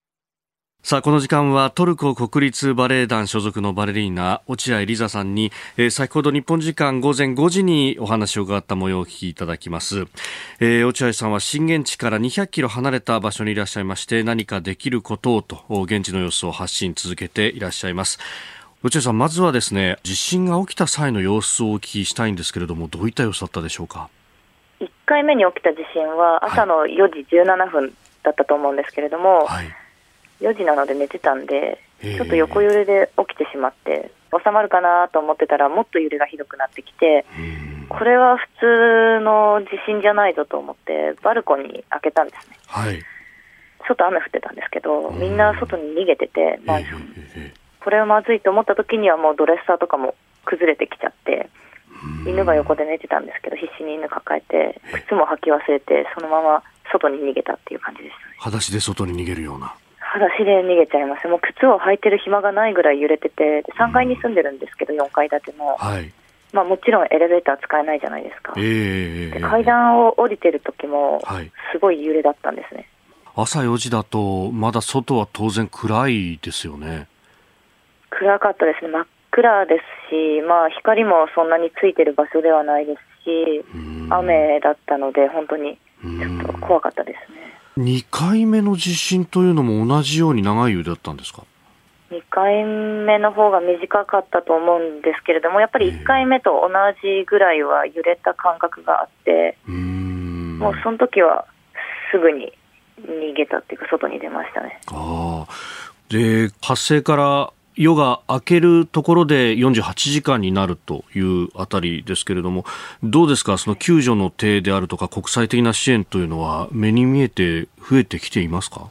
[0.86, 10.06] さあ、この時間はトルコ国立バレエ団所属のバレリーナ、落合リザさんに、えー、先ほど日本時間午前5時にお話を伺った模様をお聞きいただきます。
[10.60, 18.20] えー、落合さんは震源地から200キロ離れた場所にいらっしゃいまして、何かできることをと、現地の様子を発信続けていらっしゃいます。
[18.84, 24.12] 落合さん、まずはですね、地震が起きた際の様子をお聞きしたいんですけれども、どういった様子だったでしょうか
[24.80, 29.85] ？1回目に起きた地震は朝の4時17分だったと思うんですけれども、はい
[30.42, 37.26] 4時なので寝てたんで、ちょっと横揺れで起きてしまって、収まるかなと思ってたら、もっと揺れがひどくなってきて、
[37.90, 42.58] これは普通の地震じゃないぞと思って、バルコニー開けたんですね。
[42.68, 43.02] はい、
[43.88, 47.54] 外、雨降ってたんですけど、みんな外に逃げてて、マンション。
[47.80, 51.50] これはまずいと思った時には、もうドレッサーとかも崩れてきちゃって、
[52.28, 58.36] 犬が横で寝てたんですけど、必死に犬抱えて、靴も履き忘れて、そのまま外に逃げたっていう感じでしたね。
[58.40, 59.74] 裸足で外に逃げるような。
[60.16, 61.28] 裸足で逃げちゃいます。
[61.28, 65.76] もう靴を履いてる暇がないぐらい揺れてて、3階に住んでるんですけど、4階建ての。
[65.76, 66.12] はい。
[66.54, 68.54] まあもちろんエレベーター使えないじゃないですか。
[68.56, 71.22] えー、階段を降りてる時も、
[71.74, 72.88] すごい揺れだったんですね。
[73.36, 77.08] 朝4時だと、まだ外は当然暗いですよね。
[78.10, 78.92] 暗かったですね。
[78.92, 83.66] 真っ暗ですし、まあ光もそんなについてる場所ではないですし、
[84.10, 87.45] 雨だったので、本当にちょっと怖かったですね。
[87.78, 91.44] 2回目の地震というのも同じように長い揺れだったんですか
[92.12, 96.70] ？2回目の方が短かったと思うんですけれども、やっぱり1回目と同
[97.02, 101.46] じぐらいは揺れた感覚があって、もうその時は
[102.12, 102.54] すぐに
[103.02, 104.80] 逃げたっていうか、外に出ましたね。
[104.92, 105.46] あ。
[106.10, 112.66] で発生から夜が明けるところで48時間になるというあたりですけれども、
[113.04, 118.90] どうですか、その救助の手であるとか、国際的な支援というのは、目に見えて増えてきていますか？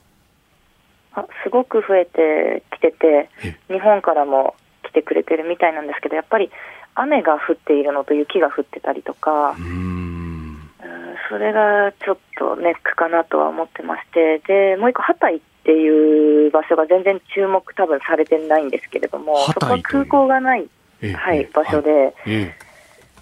[1.15, 3.31] あすごく増えてきてて、
[3.69, 6.51] 日本からも来てくれてるみたいなんですけど、やっぱり
[6.95, 9.57] 雨が降っているのと雪が降ってたりとか、
[11.31, 20.69] それがちょっとネックかなとは思ってまして、でもう一個、ハタイっていう場所が全然注目、多分されてないんですけれども、そこは空港がない、
[21.15, 22.15] はい、場所で、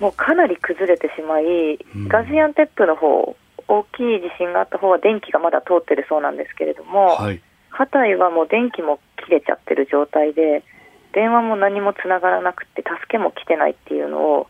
[0.00, 1.78] もうかなり崩れてしまい、
[2.08, 3.36] ガジアンテップの方
[3.68, 7.40] 大きい地震があった方は電気がまだ通ってるそうなんですけれども、はい、
[7.70, 10.62] ハタイはもう電気も切れちゃってる状態で、
[11.12, 14.46] 電話も何もつながらなくて、助けも来てないっていうのを、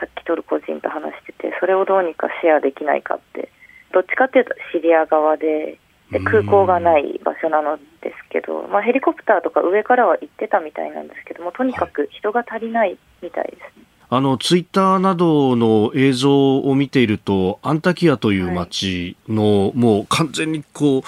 [0.00, 3.48] さっきトルコ人と話してて、それをどうにかシェアできないかって、
[3.92, 5.78] どっちかっていうとシリア側で、
[6.12, 13.60] で空港がない場所なのですけど、まあ、ヘリコプターとか上からは行ってたみたいなんですけども、とにかく人が足りないみたいです。
[13.78, 13.84] ね。
[14.10, 21.02] あのツイッターなどの映像を見ていると、アンタキアという街の、はい、もう完全にこう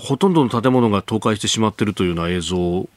[0.00, 2.88] ほとんどの建物が倒壊してしまっているというような映像を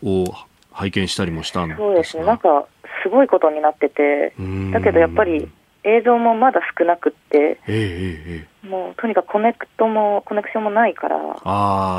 [0.72, 2.66] 拝見したりもしたんですそうですね、なんか
[3.04, 4.34] すごいことになってて、
[4.72, 5.49] だけどやっぱり
[5.84, 11.17] 映像もまだ少なくって、えー、もうとにかくコネクトもコネクションもないから、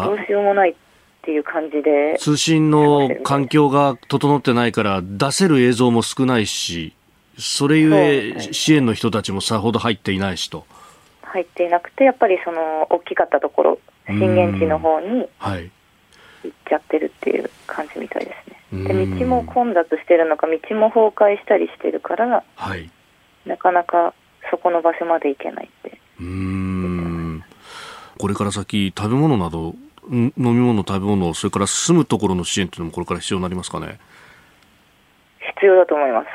[0.07, 0.75] どうしようもないっ
[1.23, 2.17] ていう感じで。
[2.19, 6.95] 通信の環境が整ってないから出せる映像も少ないし
[7.39, 10.67] それゆえ支援の人たちもさほど入っていないしと。
[11.23, 15.69] 入っていなくてやっぱりその大きかったところ震源地の方に行
[16.49, 18.33] っちゃってるっていう感じみたいで
[18.71, 22.89] すね、で道も混雑してるのか道も崩壊したりしてるから、はい、
[23.47, 24.15] なかなか
[24.51, 25.99] そこの場所まで行けないって。
[26.21, 27.43] うん。
[28.19, 29.75] これから先食べ物など
[30.11, 33.99] 飲み物、食べ物、それから住むところの支援というのもこれから必要になりますかね？
[35.57, 36.27] 必要だと思います。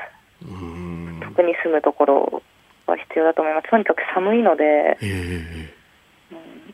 [1.22, 2.44] 特に住むところ
[2.88, 3.70] は必要だと思います。
[3.70, 5.70] とにかく寒いので、え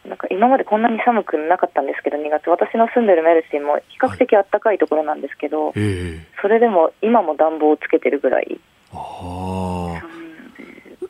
[0.05, 8.59] ー、なんか今までこんなに寒くなかったんですけど、2月、私の住んでるメルシンも比較的暖かいところなんですけど、はいえー、それでも今も暖房をつけてるぐらい。
[8.93, 10.01] あ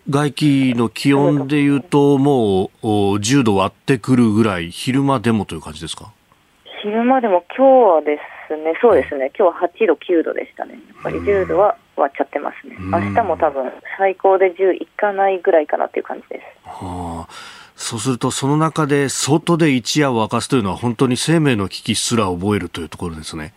[0.09, 2.87] 外気の気温でいうと、もう
[3.17, 6.11] 10度割ってくるぐらい、昼間でもという感じですか？
[6.81, 16.69] 昼間でも、今日はですね、そうですね、今日は8度、9度でしたね、やっぱり10度は割っちゃってますね、明日も多分最高で10いかないぐらいかなっていう感じです。
[16.69, 17.33] はあ。
[17.75, 23.53] そうすると、その中で外で一夜を明かすというのは、本当に生命の危機すら覚えるというところですね。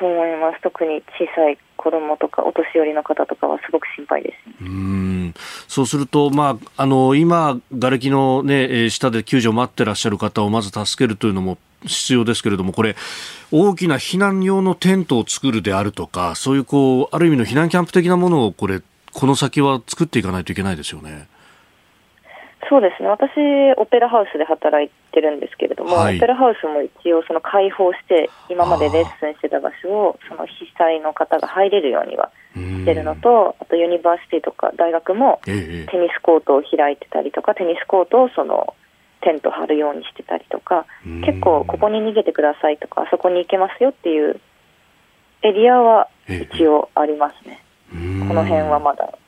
[0.00, 0.60] そう思います。
[0.62, 5.34] 特に小さい子供とかお年寄りの方とかはすごく心配です、ね、うん
[5.68, 12.96] そうすると、まあ、あの今、がれきの、ね、下で救助を待ってらっしゃる方をまず助けるというのも必要ですけれども、これ、
[13.50, 18.80] 大きな避難用のテントを作るであるとか、そういうこうある意味の避難キャンプ的なものをこれ、
[19.12, 21.28] この先は作っていかないといけないですよね。
[22.68, 23.08] そうですね。
[23.08, 23.30] 私、
[23.76, 38.74] オペラハウスで働いてるんですけれども、はい、オペラハウスも一応、その開放して、今までレッスンしてた場所を、その被災の方が入れるようにはしてるのと、あと Universityとか大学もテニスコートを開いてたりとか、テニスコートをその
[39.22, 40.86] テント張るようにしてたりとか、
[41.24, 44.40] 結構、ここに逃げてくださいとか、あそこに行けますよっていう
[45.42, 47.62] エリアは一応ありますね。
[48.28, 49.18] この辺はまだ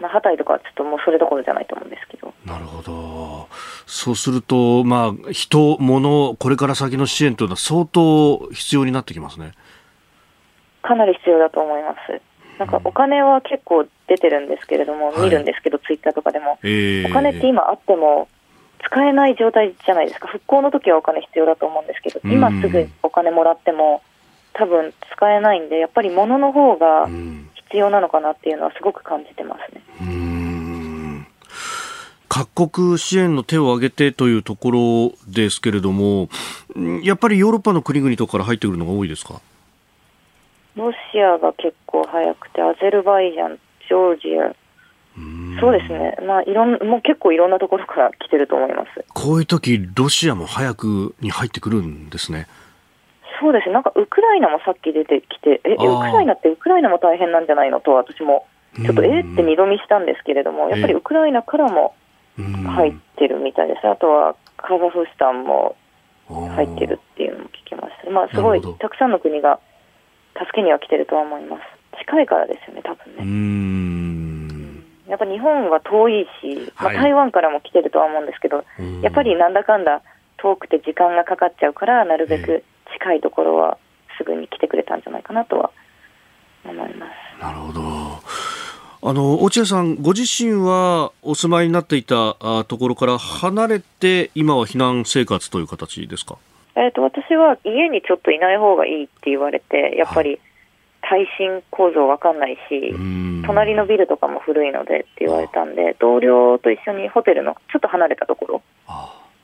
[0.00, 2.32] まあ、ハタイとかはちょっともうそれどころじゃないと思うんですけど。
[2.44, 3.48] なるほど。
[3.86, 9.52] そうすると、まあ、人、物、これから先の支援というのは相当必要になってきますね。
[10.82, 12.20] かなり必要だと思います。
[12.58, 18.28] なんかお金は結構出てるんですけれども、見るんですけど、ツイッターとかでも、えー、お金って今あっても
[18.84, 24.02] 使えない状態じゃないですか、復興の時はお金必要だと思うんですけど、今すぐお金もらっても、
[24.52, 27.08] 多分使えないんで、やっぱり物の方が
[27.66, 29.82] 必要なのかなっていうのはすごく感じてますね。
[30.00, 31.26] うん。
[32.28, 36.28] 各国支援の手を挙げてというところですけれども、
[37.02, 39.40] やっぱりヨーロッパの国々とかから入ってくるのが多いですか？
[40.74, 43.58] ロシアが結構早くて、アゼルバイジャン、
[43.88, 44.54] ジョージア、
[45.58, 49.04] そうですね、まあ、いろんもう結構いろんなところから来てると思います。
[49.14, 52.46] こういう時ロシアも早くに入ってくるんですね。
[53.40, 61.94] そうですなんかウクライナもさっき出てきて、え、ウクライナってウクライナも大変なんじゃないのと、私もちょっとえって二度見したんですけれども、やっぱりウクライナからも
[62.36, 65.76] 入ってるみたいです、あとはカザフスタンも
[66.28, 69.60] 入ってるっていうのも聞きました、まあ、すごいたくさんの国が
[70.34, 71.62] 助けには来てるとは思います、
[72.00, 73.66] 近いからですよね、多分ね。
[75.08, 78.64] やっぱ日本は遠いし、まあ、台湾からも来てるとは思うんですけど、
[79.02, 80.02] やっぱりなんだかんだ
[80.36, 83.78] 遠くて時間がかかっちゃうから、なるべく近いところは
[84.18, 85.70] すぐに来てくれたんじゃないかなとは
[86.64, 87.42] 思います。
[87.42, 87.80] なるほど。
[89.02, 92.34] あの落合さん、ご自身はお住まいになっていた
[92.64, 96.38] ところから離れて、今は避難生活という形ですか？
[96.74, 100.40] えーと、私は家にちょっといない方がいいって言われて、やっぱり
[101.02, 102.92] 耐震構造わかんないし、
[103.46, 108.62] 隣のビルとかも古いのでって言われたんで、同僚と一緒にホテルのちょっと離れたところ、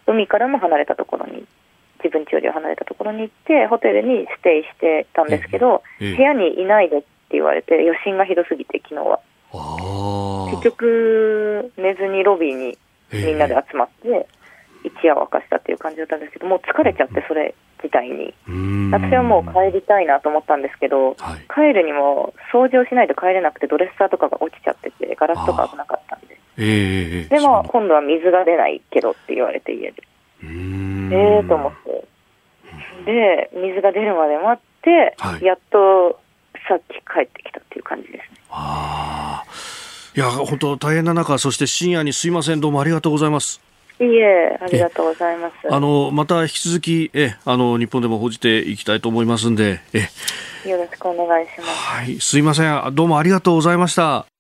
[0.07, 1.45] 海からも離れたところに、
[2.03, 9.21] 自分家より離れたところに行って、ホテルにステイしてたんですけど、部屋にいないでって言われて、余震がひどすぎて、昨日は。
[10.51, 12.79] 結局、寝ずにロビーに
[13.13, 14.27] みんなで集まって、
[14.85, 18.35] 一夜を明かしたっていう感じだったんですけど、もう疲れちゃって、それ自体に。
[18.93, 26.39] 私はもう帰りたいなと思ったんですけど、はい、帰るにも掃除をしないと帰れなくて、ドレッサーとかが落ちちゃってて、ガラスとか危なかったんで。
[26.59, 30.03] えー、でも、今度は水が出ないけどって言われて、家で。
[30.43, 32.05] ええー、と思って。
[33.05, 36.21] で、水が出るまで待って、はい、やっと
[36.69, 38.39] さっき帰ってきたっていう感じですね。
[38.51, 39.45] あ
[40.15, 43.61] いや、本当大変な中、そして深夜にすいません、どうもありがとうございます。
[43.99, 45.55] いえ、ありがとうございます。
[45.71, 50.09] あの、また引き続き、え、あの、日本でも報じていきたいと思いますんで、え。
[50.69, 51.71] よろしくお願いします。
[51.71, 52.95] はい、すいません。
[52.95, 54.32] どうもありがとうございました。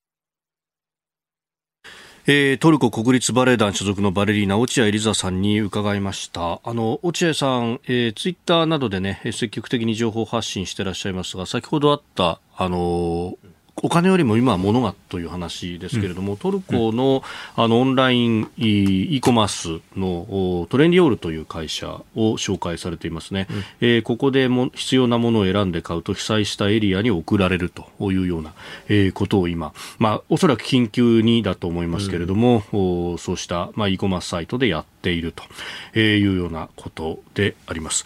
[2.25, 6.61] えー、トルコ国立バレエ団所属のバレリーナ落合リザさんに伺いました。
[6.63, 13.37] あの落合さん、えー、ツイッターなどでね積極的に情報発信していらっしゃいますが先ほどあったあの
[13.77, 17.23] お金よりも今は物がという話ですけれども、うん、トルコの
[17.57, 28.53] あのオンライン e コマースのトレンディオールという会社を紹介されていますね、うん、えー、ここでも必要なものを選んで買うと被災したエリアに送られるというような、
[28.89, 38.05] えー、ことを今、まあ、おそらく緊急にだと思いますけれども、うん、そうした、まあ、e コマースサイトでやっているというようなことであります。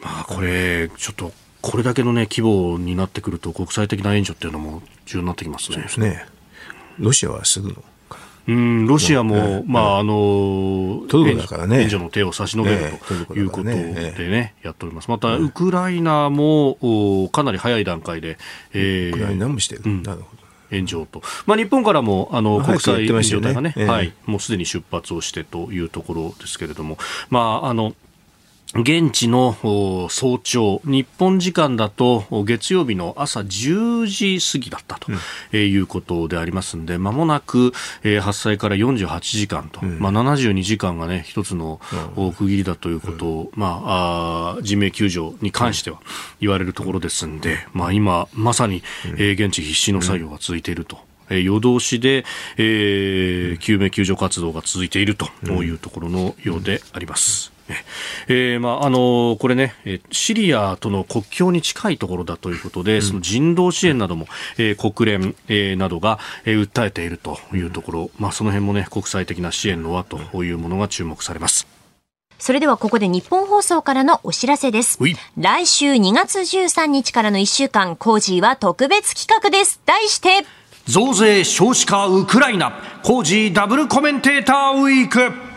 [0.00, 5.74] まあ、これちょっとこれだけの、ね、規模になってくると国際的な援助っていうのも重要になってきますね。
[5.74, 6.26] そうですね。
[6.98, 7.84] ロシアはすぐの。
[8.48, 11.02] うん、ロシアも、ね、まあ、あの。
[11.12, 15.10] 援助の手を差し伸べるということでね、やっております。
[15.10, 18.38] また、ウクライナも、かなり早い段階で、
[18.72, 19.82] えー、ウクライナもしてる。
[20.02, 20.48] なるほど。
[20.70, 26.98] 援助と、まあ、日本からもあの国際援助隊がね、ねはい、もうすでに出発をしてというところですけれども、
[27.30, 27.94] まあ、あの
[28.74, 29.54] 現地の
[30.10, 37.72] 早朝、日本時間だと月曜日の朝10時過ぎだったということでありますんで、ま、もなく
[38.20, 41.80] 発災から48時間と、うん、まあ、72時間がね、一つの
[42.36, 46.02] 区切りだということを、うん、まあ、あ人命救助に関しては
[46.38, 48.82] 言われるところですんで、まあ、今、まさに、
[49.14, 50.98] 現地必死の作業が続いていると。
[51.30, 52.24] 夜通しで、
[52.56, 55.26] えー、救命救助活動が続いていると
[55.62, 57.57] いうところのようであります。
[58.28, 59.74] えーまああのこれね、
[60.10, 71.66] シリアとの国境に近いところだということで、うん、その人道支援なども、えー、国連、えー、などが、えー、訴えているというところ、まあ、その辺もね、国際的な支援の輪というものが注目されます。
[72.38, 74.98] それではここで日本放送からのお知らせです。
[75.36, 79.80] 来週2月13日からの1週間、コージーは特別企画です。
[79.86, 80.46] 題して、
[80.86, 85.47] 増税少子化ウクライナ、コージーダブルコメンテーターウィーク。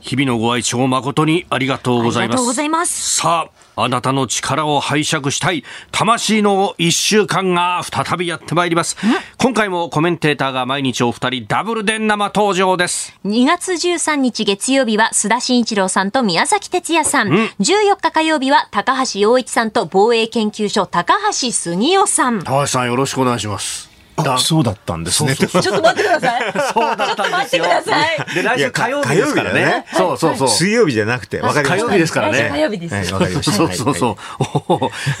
[0.00, 2.34] 日々のご愛聴誠にありがとうございます。
[2.34, 3.16] ありがとうございます。
[3.16, 8.96] さあ、あなたの力を拝借したい魂の一週間が再びやってまいります。
[9.38, 13.16] 今回もコメンテーターが毎日お二人ダブルで生登場です。
[13.24, 17.28] 2月13日月曜日は須田慎一郎さんと宮崎哲也さん。
[17.28, 22.42] 14日火曜日は高橋洋一さんと防衛研究所高橋杉雄さん。
[22.42, 23.89] 高橋さんよろしくお願いします。
[24.26, 25.34] あそうだったんですね。
[25.36, 26.52] ちょっと待ってください。
[26.74, 27.64] そうだったんですよ。
[28.34, 29.86] で、来週火曜日ですからね。
[29.92, 30.48] そうそうそう。
[30.48, 32.48] 水曜日じゃなくて、わかりま火曜日ですからね。
[32.50, 33.12] 火曜日です。
[33.12, 33.52] わかりました。
[33.52, 34.16] そうそうそ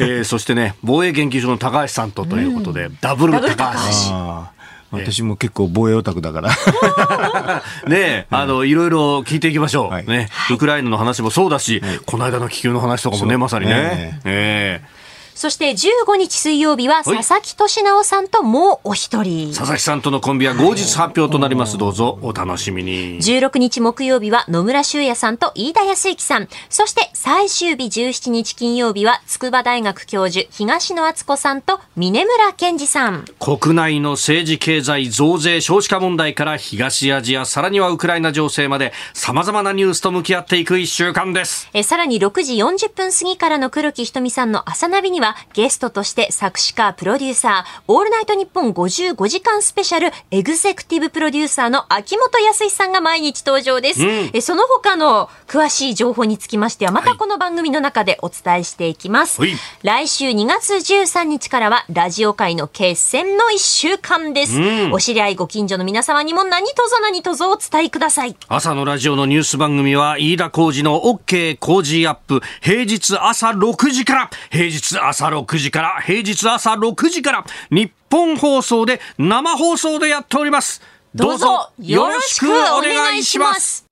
[0.00, 4.60] えそしてね、防衛研究所の高橋さんとということで、ダブル高橋。
[4.92, 6.50] 私も結構防衛オタクだから。
[7.86, 10.10] ねあの、いろいろ聞いていきましょう。
[10.10, 10.28] ね。
[10.50, 14.20] ウクライナの話もそうだし、この間の気球の話とかもね、まさにね。
[14.24, 14.99] ええ。
[15.40, 19.54] そして15日水曜日は佐々木俊直さんともうお一人。
[19.54, 21.78] 佐々木さんとのコンビは後日発表となります。
[21.78, 23.16] どうぞお楽しみに。
[23.22, 26.48] 16日木曜日は野村修也さんと飯田康之さん。
[26.68, 33.24] そして最終日17日金曜日は筑波大学教授東野敦子さんと峰村健二さん。
[33.38, 41.70] 国内の政治経済増税少子化問題から東アジア、さらにはウクライナ情勢まで様々なニュースと向き合っていく一週間です。
[41.72, 54.02] えさらに6時40分過ぎからの黒木ひとみさんの朝ナビにははゲストとして作詞家、プロデューサー、オールナイトニッポン55時間スペシャルエグゼクティブプロデューサーの秋元康さんが毎日登場です。
[54.02, 59.40] うん、えその他の詳しい情報につきましては、またこの番組の中でお伝えしていきます。
[59.40, 59.52] はい、
[59.82, 64.60] 来週2月13日からは、ラジオ界の決戦の1週間です。
[64.60, 68.36] うん、お知り合いご近所の皆様にも何卒何卒お伝えください。
[68.48, 80.82] 朝のラジオのニュース番組は、飯田浩二の OK 工事アップ、平日朝6時から、平日朝6時から、平日朝6時から、日本放送で生放送でやっております。
[81.14, 83.84] どうぞよろしくお願いします。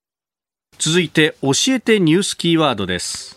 [0.79, 3.37] 続いて、教えてニュースキーワードです。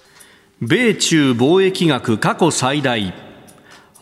[0.61, 3.30] 米中貿易額過去最大。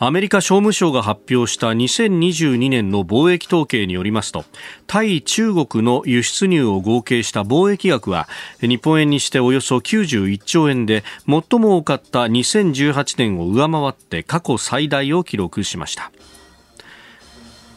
[0.02, 4.46] アメリカ商務省が発表した2022年の貿易統計によりますと
[4.86, 8.26] 対中国の輸出入を合計した貿易額は
[8.62, 16.10] 日本円にしておよそ91兆円で最も多かった2018年を上回って過去最大を記録しました。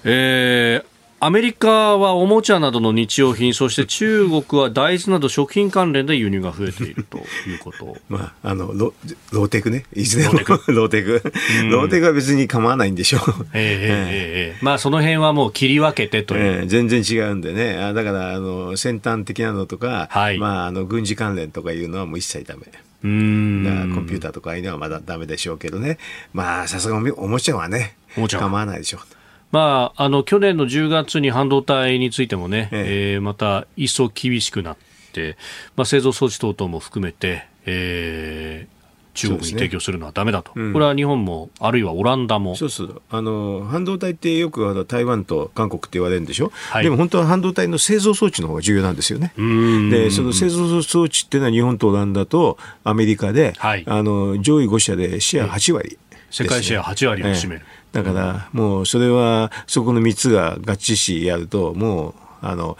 [0.06, 0.93] えー
[1.26, 7.96] アメリカはおもちゃなどの日用品、そして中国は大豆など食品関連で輸入が増えているということ。
[8.10, 8.94] まあ、あのロ、
[9.32, 9.86] ローテクね。
[9.94, 11.24] いずれもローテク。
[11.72, 13.22] ローテクは別に構わないんでしょう。
[13.54, 16.42] ええええまあ、その辺はもう切り分けてという。
[16.42, 17.78] えー、全然違うんでね。
[17.94, 22.64] だから、あの、先端的なのとか、はい、まあ、あの、軍事関連とかいうのはもう一切ダメ。
[23.06, 26.00] うんだからコンピューターとかああいうのはまだダメでしょうけどね。
[26.34, 27.96] まあ、さすがおもちゃはね、
[28.30, 29.23] 構わないでしょう。
[29.54, 33.12] まあ、あの去年の10月に半導体についてもね、ええ。
[33.14, 34.78] えー、また一層厳しくなっ
[35.12, 35.38] て、
[35.76, 42.56] まあ、製造装置等々も含めて、えー、中国に提供するのはだめだと、ねうん、これは日本も、あるいはオランダも。
[42.56, 43.02] そうそう。
[43.12, 49.34] あの半導体ってよくあの台湾と韓国って言われるんでしょ、はい、でも本当は半導体の製造装置の方が重要なんですよね。
[49.38, 57.62] で、その製造装置っていうのは日本とオランダとアメリカで、はい、あの上位5社でシェア8割、ね、世界シェア8割を占める。
[57.62, 62.14] えだから、もうそれは、そこの3つが合致しやると、もう、
[62.46, 62.78] あの、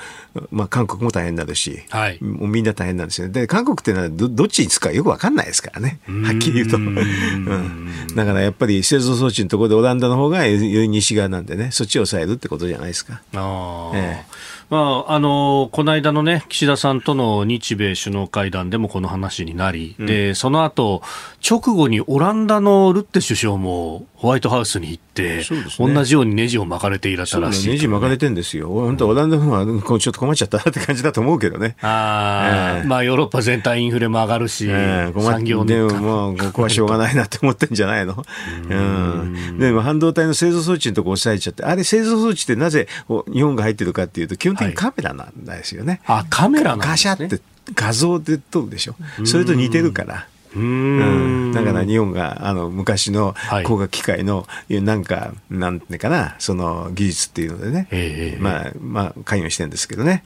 [0.52, 6.00] まあ、韓国も大変になるし、はい、もうみんな大変なんですよで、韓国っていうのはどどっちにつくかよくわかんないですからね。
[6.06, 6.76] はっきり言うと。
[6.76, 13.22] うん、だからやっぱり製造装置のところでオランダの方が西側なんでね、そっちを抑えるってことじゃないですか。
[13.36, 21.04] あええまあ、あのこの間の、ね、岸田さんとの日米首脳会談でもこの話になり、うん、でその後
[21.48, 25.44] 直後にオランダのルッテ首相もホワイトハウスに行って、ね、
[25.78, 31.76] 同じようにネジを巻かれていらっしゃるらしい、ね、ネジ巻かれてるんですよ、本当、オランダの方はちょっと困っちゃったって感じだと思うけどね。
[31.82, 38.26] あえー、まあ、ヨーロッパ全体インフレも上がるし、えー、産業でも、もうここはしょうがないなって思ってんじゃないの？
[38.70, 42.88] うん、でも半導体の製造装置のところ押さえちゃって、あれ、製造装置ってなぜ
[43.32, 46.02] 日本が入ってるかっていうと、基本的にカメラなんですよね。
[46.06, 46.92] はい、あ、カメラなんですね。
[46.92, 47.42] ガシャって
[47.76, 48.96] 画像で撮るでしょ。
[49.26, 50.28] それと似てるから。
[50.56, 53.36] うん、だから日本があの昔の
[53.66, 60.24] 工学機械の、はい、なんか、なんていうかな、その技術っていうのでね、えー、まあ、まあ、関与してるんですけどね。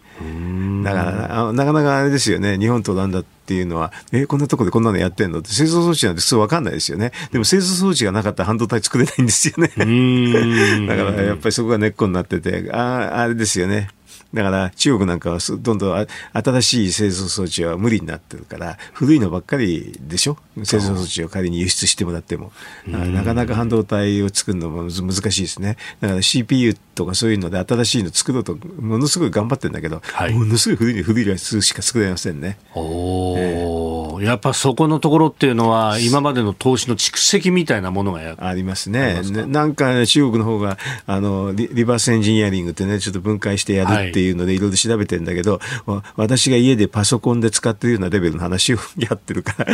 [0.84, 7.12] だからなかなかあれですよね、日本とオランダっていうのは、えこんなとこでこんなのやってんのって、製造装置なんて普通わかんないですよね。
[7.32, 9.68] でも製造装置がなかったら半導体作れないんですよね。
[10.88, 13.90] だからやっぱりそこが根っこになってて、ああれですよね。
[14.34, 20.38] だから中国なんかはどんどん新しい製造装置は無理になってるから古いのばっかりでしょ？
[20.64, 22.52] 製造装置を仮に輸出してもらっても。
[22.88, 25.78] なかなか半導体を作るのも難しいですね。
[26.02, 32.58] だから CPU とかそういうので新しいの作ろうとものすごい頑張ってるんだけど、はい、ものすごい古い古いやつしか作れませんね。
[32.74, 39.22] お、えー、やっぱそこのところっていうのは今までの投資の蓄積みたいなものがありますね。
[39.48, 45.60] なんか中国の方があのリリバースエンジニアリングってねちょっと分解してやるってっていうのでいろいろ調べてるんだけど、
[46.16, 49.68] 私が家でパソコンで使ってるようなレベルの話を やってるから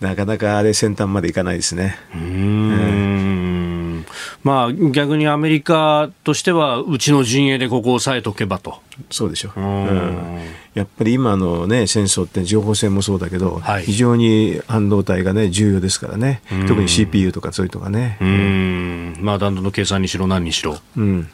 [0.00, 1.96] なかなかあれ先端までいかないですね。
[2.12, 4.04] うん、
[4.42, 8.80] まあ逆にアメリカとしてはうちの陣営でここを押さえとけばと。
[9.10, 9.60] そうでしょう。
[9.60, 10.40] うん
[10.76, 18.18] やっぱり今の、ね、戦争って情報戦もそうだけど、はい、非常に半導体が、ね、重要ですからね、特に CPU とかそういうとかね。
[18.20, 20.76] うんまあ、弾道の計算にしろ、何にしろ。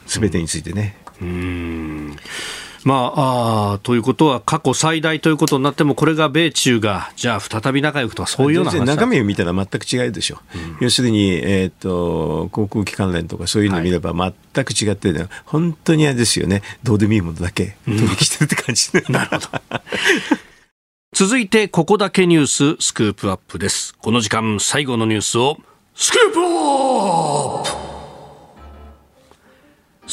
[0.07, 0.95] すべ、てについてね。
[1.23, 2.15] うん。
[2.83, 16.61] まあ、あということは過去最大ということになってもこれが米中がじゃあ再び仲良くとかそういうような話中身を見たら全く違うでしょ、うん、要するに、えーと、航空機関連とかそういうのを見れば全く違って、ね、はい、本当にあれですよね。
[16.83, 19.47] どうでもいいものだけ取引してるって感じ、うん、なるほど。
[21.15, 23.95] 続いてここだけニューススクープアップです。
[24.01, 25.57] この時間最後のニュースを
[25.95, 26.43] スクープア
[27.61, 27.82] ップ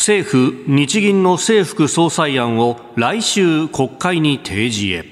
[0.01, 5.05] 政府・日銀の政府総裁案を来週国会に提示へ。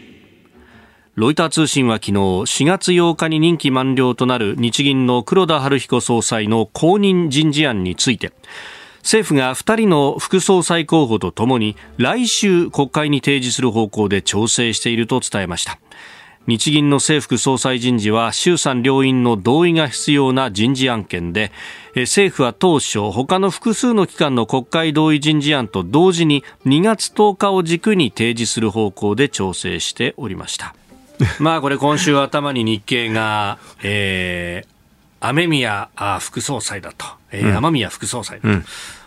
[1.14, 8.32] ロイター通信は昨日4月8日に任期満了となる日銀の黒田晴彦総裁の後任人事案について
[9.01, 15.78] 政府が2人の副総裁候補とともに来週国会に提示する方向で調整していると伝えました。
[16.49, 21.53] 日銀の政府総裁人事は衆参両院の同意が必要な人事案件で
[21.94, 30.74] 政府は当初他の複数の機関の国会同意人事案と同時に2月10日を軸に提示する方向で調整しておりました。
[31.38, 34.68] まあこれ今週頭に日経が、えー、
[35.20, 35.90] 雨宮
[36.20, 38.62] 副総裁だと、えー、雨宮副総裁だ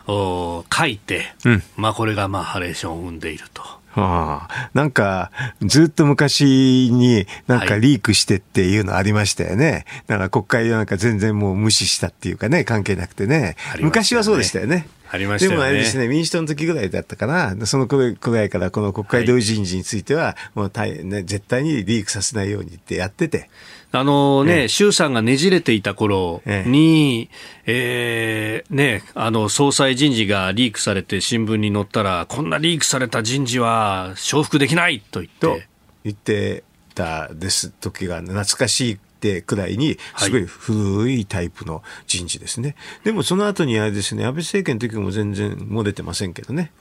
[0.05, 3.80] と、うん、書いて、うん、まあこれがまあハレーションを生んでいると。
[3.93, 5.31] はあ、なんか、
[5.61, 9.71] ずっと昔になんかリークしてっていうのありましたよね。
[9.71, 13.39] はい、だから国会なんか全然もう無視したっていうかね、関係なくてね。
[13.39, 14.87] ね昔はそうでしたよね。
[15.11, 23.49] ありました、ね、でもあれですね、民主党の時ぐらいだったかな、そのくらいからこの国会同意人事については、もう大、ね、絶対にリークさせないようにってやってて。
[23.93, 27.29] あのね、衆さんがねじれていた頃に、
[27.65, 35.67] ええー、ね、あの、総裁人事がリークされて新聞に載ったら、こんなリークされた人事は承服できないと言って。
[36.03, 36.63] 言って
[36.95, 42.69] たです時が懐かしいってくらいに、すごい古いタイプの人事ですね。
[42.69, 46.71] はい、でもその後にあれですね、安倍政権の時も全然漏れてませんけどね。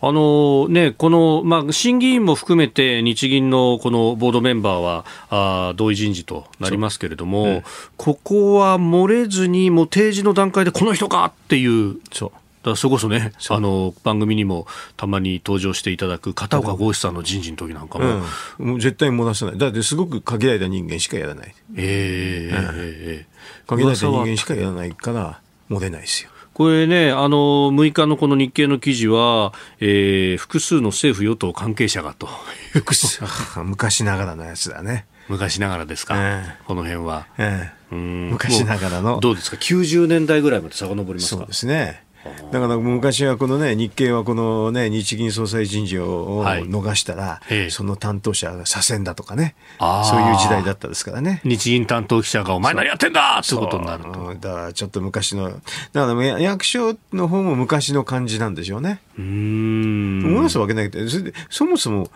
[0.00, 7.62] あのね、この、まあ、審議員も含めて日銀のこのボードメンバーはあ同意人事となりますけれども、うん、
[7.96, 11.24] ここは漏れずに、もう提示の段階でこの人か！
[11.24, 11.96] っていう。
[12.12, 12.32] そう。
[12.62, 18.22] だそれこそねあの番組にもたまに登場していただく片岡剛志さんの人事の時なんかも、
[18.58, 19.58] うん、もう絶対漏らさない。
[19.58, 21.54] だってすごく限られた人間しかやらない。
[21.76, 23.26] ええーうん、え。
[23.66, 25.40] ー、限られた人間しかやらないから
[25.70, 32.28] 漏れないですよこれね、あの、6日のこの日経の記事は、えー、複数の政府与党関係者がと。
[33.62, 35.06] 昔ながらのやつだね。
[35.28, 37.28] 昔ながらですか、えー、この辺は。
[37.38, 39.20] えー、昔ながらの。
[39.20, 41.36] どうですか ?90 年代ぐらいまで遡りますか？
[41.36, 42.02] そうですね。
[42.50, 51.40] だから昔はこのね、日経はこのね、日銀総裁人事を逃したら、はい、その担当者が左遷だとかね、そういう時代だったですからね。
[51.44, 54.34] 日銀担当記者がお前何やってんだってことになると。
[54.40, 55.50] だからちょっと昔の、
[55.92, 59.00] だから役所の方も昔の感じなんでしょうね。
[59.18, 60.22] うん。
[60.26, 62.10] 思わすわけないけど、それで、そもそも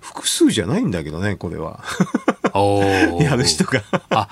[0.00, 1.82] 複数じゃないんだけどね、これは。
[3.20, 4.28] やる人があ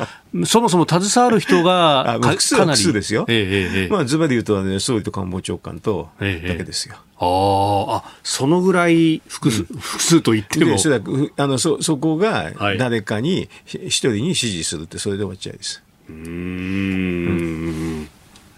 [0.47, 6.95] そもそも携わる人が複数は複数ですよ、ええええ、まあ、ずばり言うと、ね、総理と官房長官とだけですよ。
[6.95, 10.77] ええ、ああそのぐらい複数うん、複数と言っても。
[11.37, 15.83] あのそそこが誰かに一人に指示するって、それで終わっちゃいです。
[16.09, 18.09] うん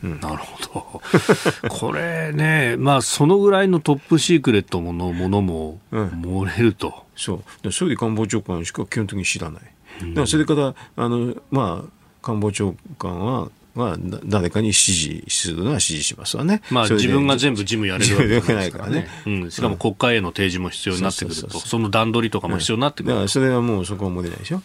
[0.03, 1.03] なるほど。
[1.69, 6.89] これね、まあ、そのぐらいのトップシークレットのものも漏れると。
[6.89, 7.73] うん、そう。
[7.73, 9.63] 総理官房長官しか基本的に知らない。
[9.63, 11.91] だからそれから、あの、まあ、
[12.23, 16.63] 官房長官は、まあ、誰かに指示するのは指示しますわね。
[16.71, 19.07] まあ、自分が全部事務やれるわけないからね。
[19.27, 24.63] うん、しかも国会への提示も必要になってくると、その段取りとかも必要になってくる、だからそれはもうそこは漏れないでしょ。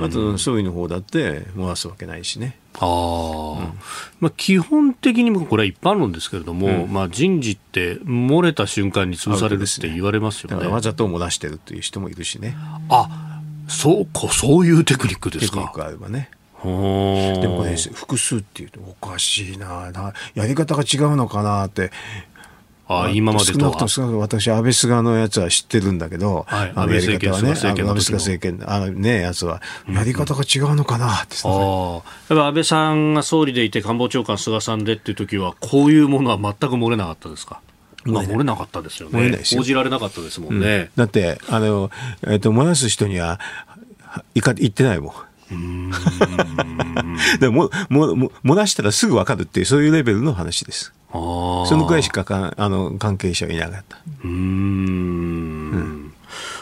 [0.00, 2.58] あと総理の方だって回すわけないしね。
[2.80, 3.78] あうん、
[4.20, 10.64] まあ、基本的にもこれは一般論ですけれども、うん、まあ、人事って漏れた瞬間に潰されるって言われますよね。
[10.64, 12.56] ねわざと漏らしてるという人もいるしね。
[12.88, 15.52] あそうか、そういうテクニックですか？
[15.52, 16.30] テクニックあればね。
[16.62, 19.92] でもこれ複数っていうとおかしいな
[20.34, 21.92] やり方が違うのかなって
[22.90, 32.46] あ今までと少なくとも少なくとも私、安倍菅のやつは知ってるんだけど、はい、あのやり方はね、安倍菅政権、あのね、やつは、やり方が違うのかなって、うん、ああ。
[32.46, 37.60] 安倍さんが総理でいて、官房長官菅さんでっていう時は、こういうものは全く漏れなかったですか？
[38.04, 39.38] まあ、漏れなかったですよね。
[39.54, 40.76] 報じられなかったですもんね。
[40.76, 41.90] うん、だって、あの、
[42.22, 43.38] えっ、ー、と、漏らす人には、
[44.34, 45.12] いか、言ってないもん。
[45.50, 45.90] うん
[47.40, 50.92] でももも漏らしたらすぐ分かるっていうそういうレベルの話です。
[51.10, 53.98] そのくらいしかかあの関係者はいなかった。
[54.24, 56.12] うんうん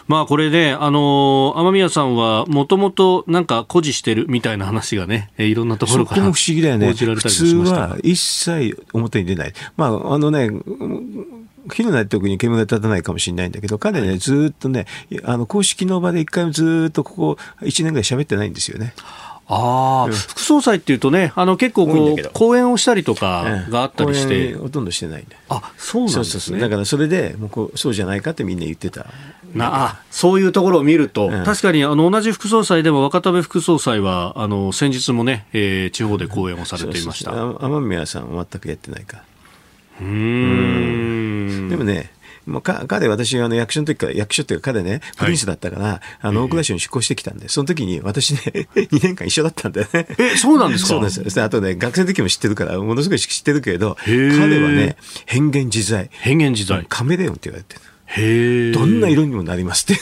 [0.07, 6.93] まあこれね、あのー、雨宮さんはもともとなんか誇示してるみたいな話がね、いろんなところからそこも不思議だよね。
[6.93, 9.53] 普通は一切表に出ない。
[9.77, 10.49] まああのね、
[11.73, 14.87] 火のない時に煙が立たないかもしれないんだけど、彼ね、ずっとね、
[15.25, 18.95] あの公式の場で一回もずっとここ1年ぐらい喋ってないんですよね。
[19.49, 24.55] ああ、うん、副総裁っていうとね、あの結構こう、講演をしたりとかがあったりして。
[24.55, 25.37] ほとんどしてないんで。
[25.49, 26.59] あ、そうなんですね。
[26.59, 29.07] だからそれで、もうこうそうじゃないかってみんな言ってた。
[29.55, 37.33] なあそういうところを見ると、うん、確かにあの同じ副総裁でも若田部副総裁はあの先日もね、えー、地方で講演をされていました
[37.65, 39.23] 雨宮さんは全くやってないか
[40.01, 42.11] うんでもね
[42.47, 48.41] もう彼、私、あの役所の時から、役所っていうか彼ね、プリンスだったから、はい、あの、大蔵省に出向してきたんで、その時に私ね、
[48.77, 50.07] 2年間一緒だったんだよね。
[50.17, 50.89] え、そうなんですか？
[50.91, 51.45] そうなんですよ。
[51.45, 56.09] あとね、学生の時も知ってるから、ものすごい知ってるけど、彼はね、変幻自在。
[56.13, 56.87] 変幻自在。
[56.89, 57.81] カメレオンって言われてる。
[58.07, 60.01] へどんな色にもなりますって。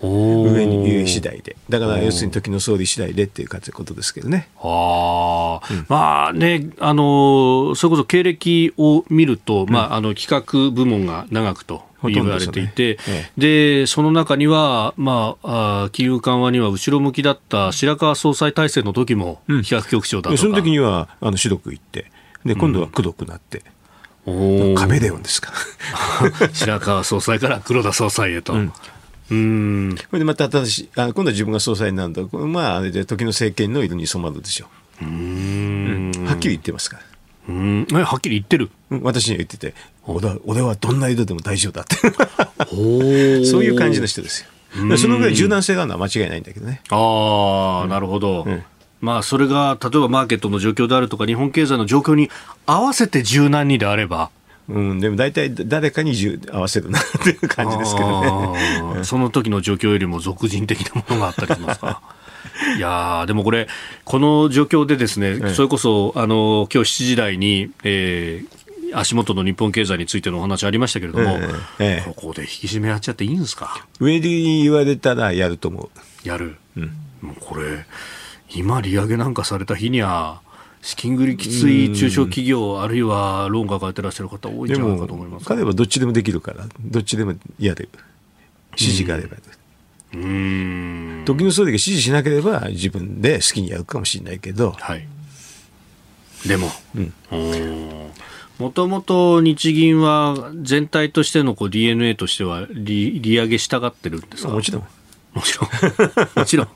[0.00, 1.56] 上に上次第で。
[1.68, 4.48] だから要するに時の総理次第でっていうことですけどね。
[4.62, 5.60] あ。
[5.70, 11.86] うん、まあね、あの、それこそ経歴を見ると、うん、まあ、あの、企画部門が長くと。
[12.04, 22.12] 言われていて、ねええ、でその中には、まあ、あ金融緩和には後ろ向きだった白川総裁体制の時も、企画局長だとか、その時にはあの主読行って、
[22.44, 23.64] で今度は功読なって、
[24.26, 25.52] うん、カメレオンですか
[26.54, 28.52] 白川総裁から黒田総裁へと。
[28.52, 28.72] うん
[29.30, 29.96] うん。
[29.96, 34.66] これでまた新しいあ今度は自分が総裁になるとまああれで時の政権の色に染まるでしょ
[35.02, 35.04] う。
[35.04, 36.12] うん。
[36.26, 37.02] はっきり言ってますから。
[37.48, 37.86] うん。
[37.86, 38.70] はっきり言ってる、
[39.02, 39.74] 私には言ってて
[40.06, 41.96] 俺は俺はどんな色でも大丈夫だって。
[43.44, 44.48] そういう感じの人ですよ。
[44.98, 46.82] そのぐらい柔軟性があるのは間違いないんだけどね。
[46.90, 48.62] ああ、うん、なるほど、うん。
[49.00, 52.30] まあ、それが例えばマーケットの状況であるとか日本経済の状況に
[52.66, 54.30] 合わせて柔軟にであれば
[54.68, 56.14] うん、でも大体誰かに
[56.52, 59.04] 合わせるなっていう感じですけどね。
[59.04, 62.02] その時の状況よりも俗人的なものがあったりしますか？
[62.76, 63.66] いやでもこれ、
[64.04, 71.38] この状況でですね、それこそ、あの、今日7時台に、えー、足元の日本経済についてのお話ありましたけれども、
[71.78, 73.86] ええ、ここで引き締めやっちゃっていいんですか？
[74.00, 75.90] 上に言われたらやると思
[76.24, 76.28] う。
[76.28, 76.56] やる。
[76.76, 76.84] うん、
[77.22, 77.86] もうこれ、
[78.54, 80.40] 今利上げなんかされた日には、
[80.80, 85.46] 資金繰りきつい中小企業、あるいはローン抱えてらっしゃる方、多いんじゃないかと思います。
[85.46, 87.88] 彼はどっちでもできるから、どっちでもやる、
[88.72, 89.36] 指示があれば。
[90.14, 91.22] うん。
[91.26, 95.06] 時の総理が指示しなければ自分で好きにやるかもしれないけど、はい、
[96.46, 96.70] でも、
[98.58, 104.48] もともと日銀は全体としてのこう DNA としては利利上げしたがってるんですか？
[104.48, 104.86] もちろん。
[105.38, 105.70] もちろん。
[106.36, 106.68] もちろん。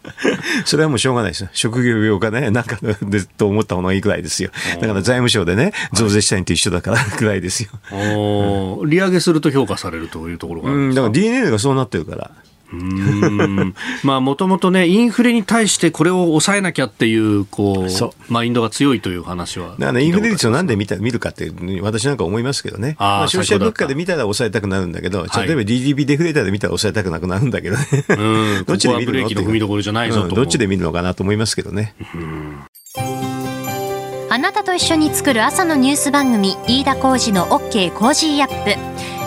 [0.64, 4.50] それはもうしょうがないです職業病かね、なんかでと思った方がいいくらいですよ。
[4.80, 7.70] だから財務省でね、増税したいと一緒だからくらいですよ。
[7.92, 12.30] お利上げすると評価されるというところがあるんですか、うん、だから DNA がそうなってるから。
[14.02, 19.70] まあもともとね、インフレに対してこれを抑えなきゃっていう、こう、マインドが強いという話は。
[19.70, 21.50] だから、ね、インフレ率をなんで見た見るかって、
[21.80, 22.96] 私なんか思いますけどね。
[22.98, 27.86] あまあ、消費者物価で見たら抑えたくなるんだけど、例えば GDP デフレーターで見たら抑えたくなくなるんだけどね。
[28.08, 31.94] うん、どっちで見るのどころじゃないぞと、うん、どっちで見るのかなと思いますけどね。
[34.30, 38.64] あなたと一緒に作る朝のニュース番組、飯田浩二の OK コージーアッ
[39.18, 39.21] プ。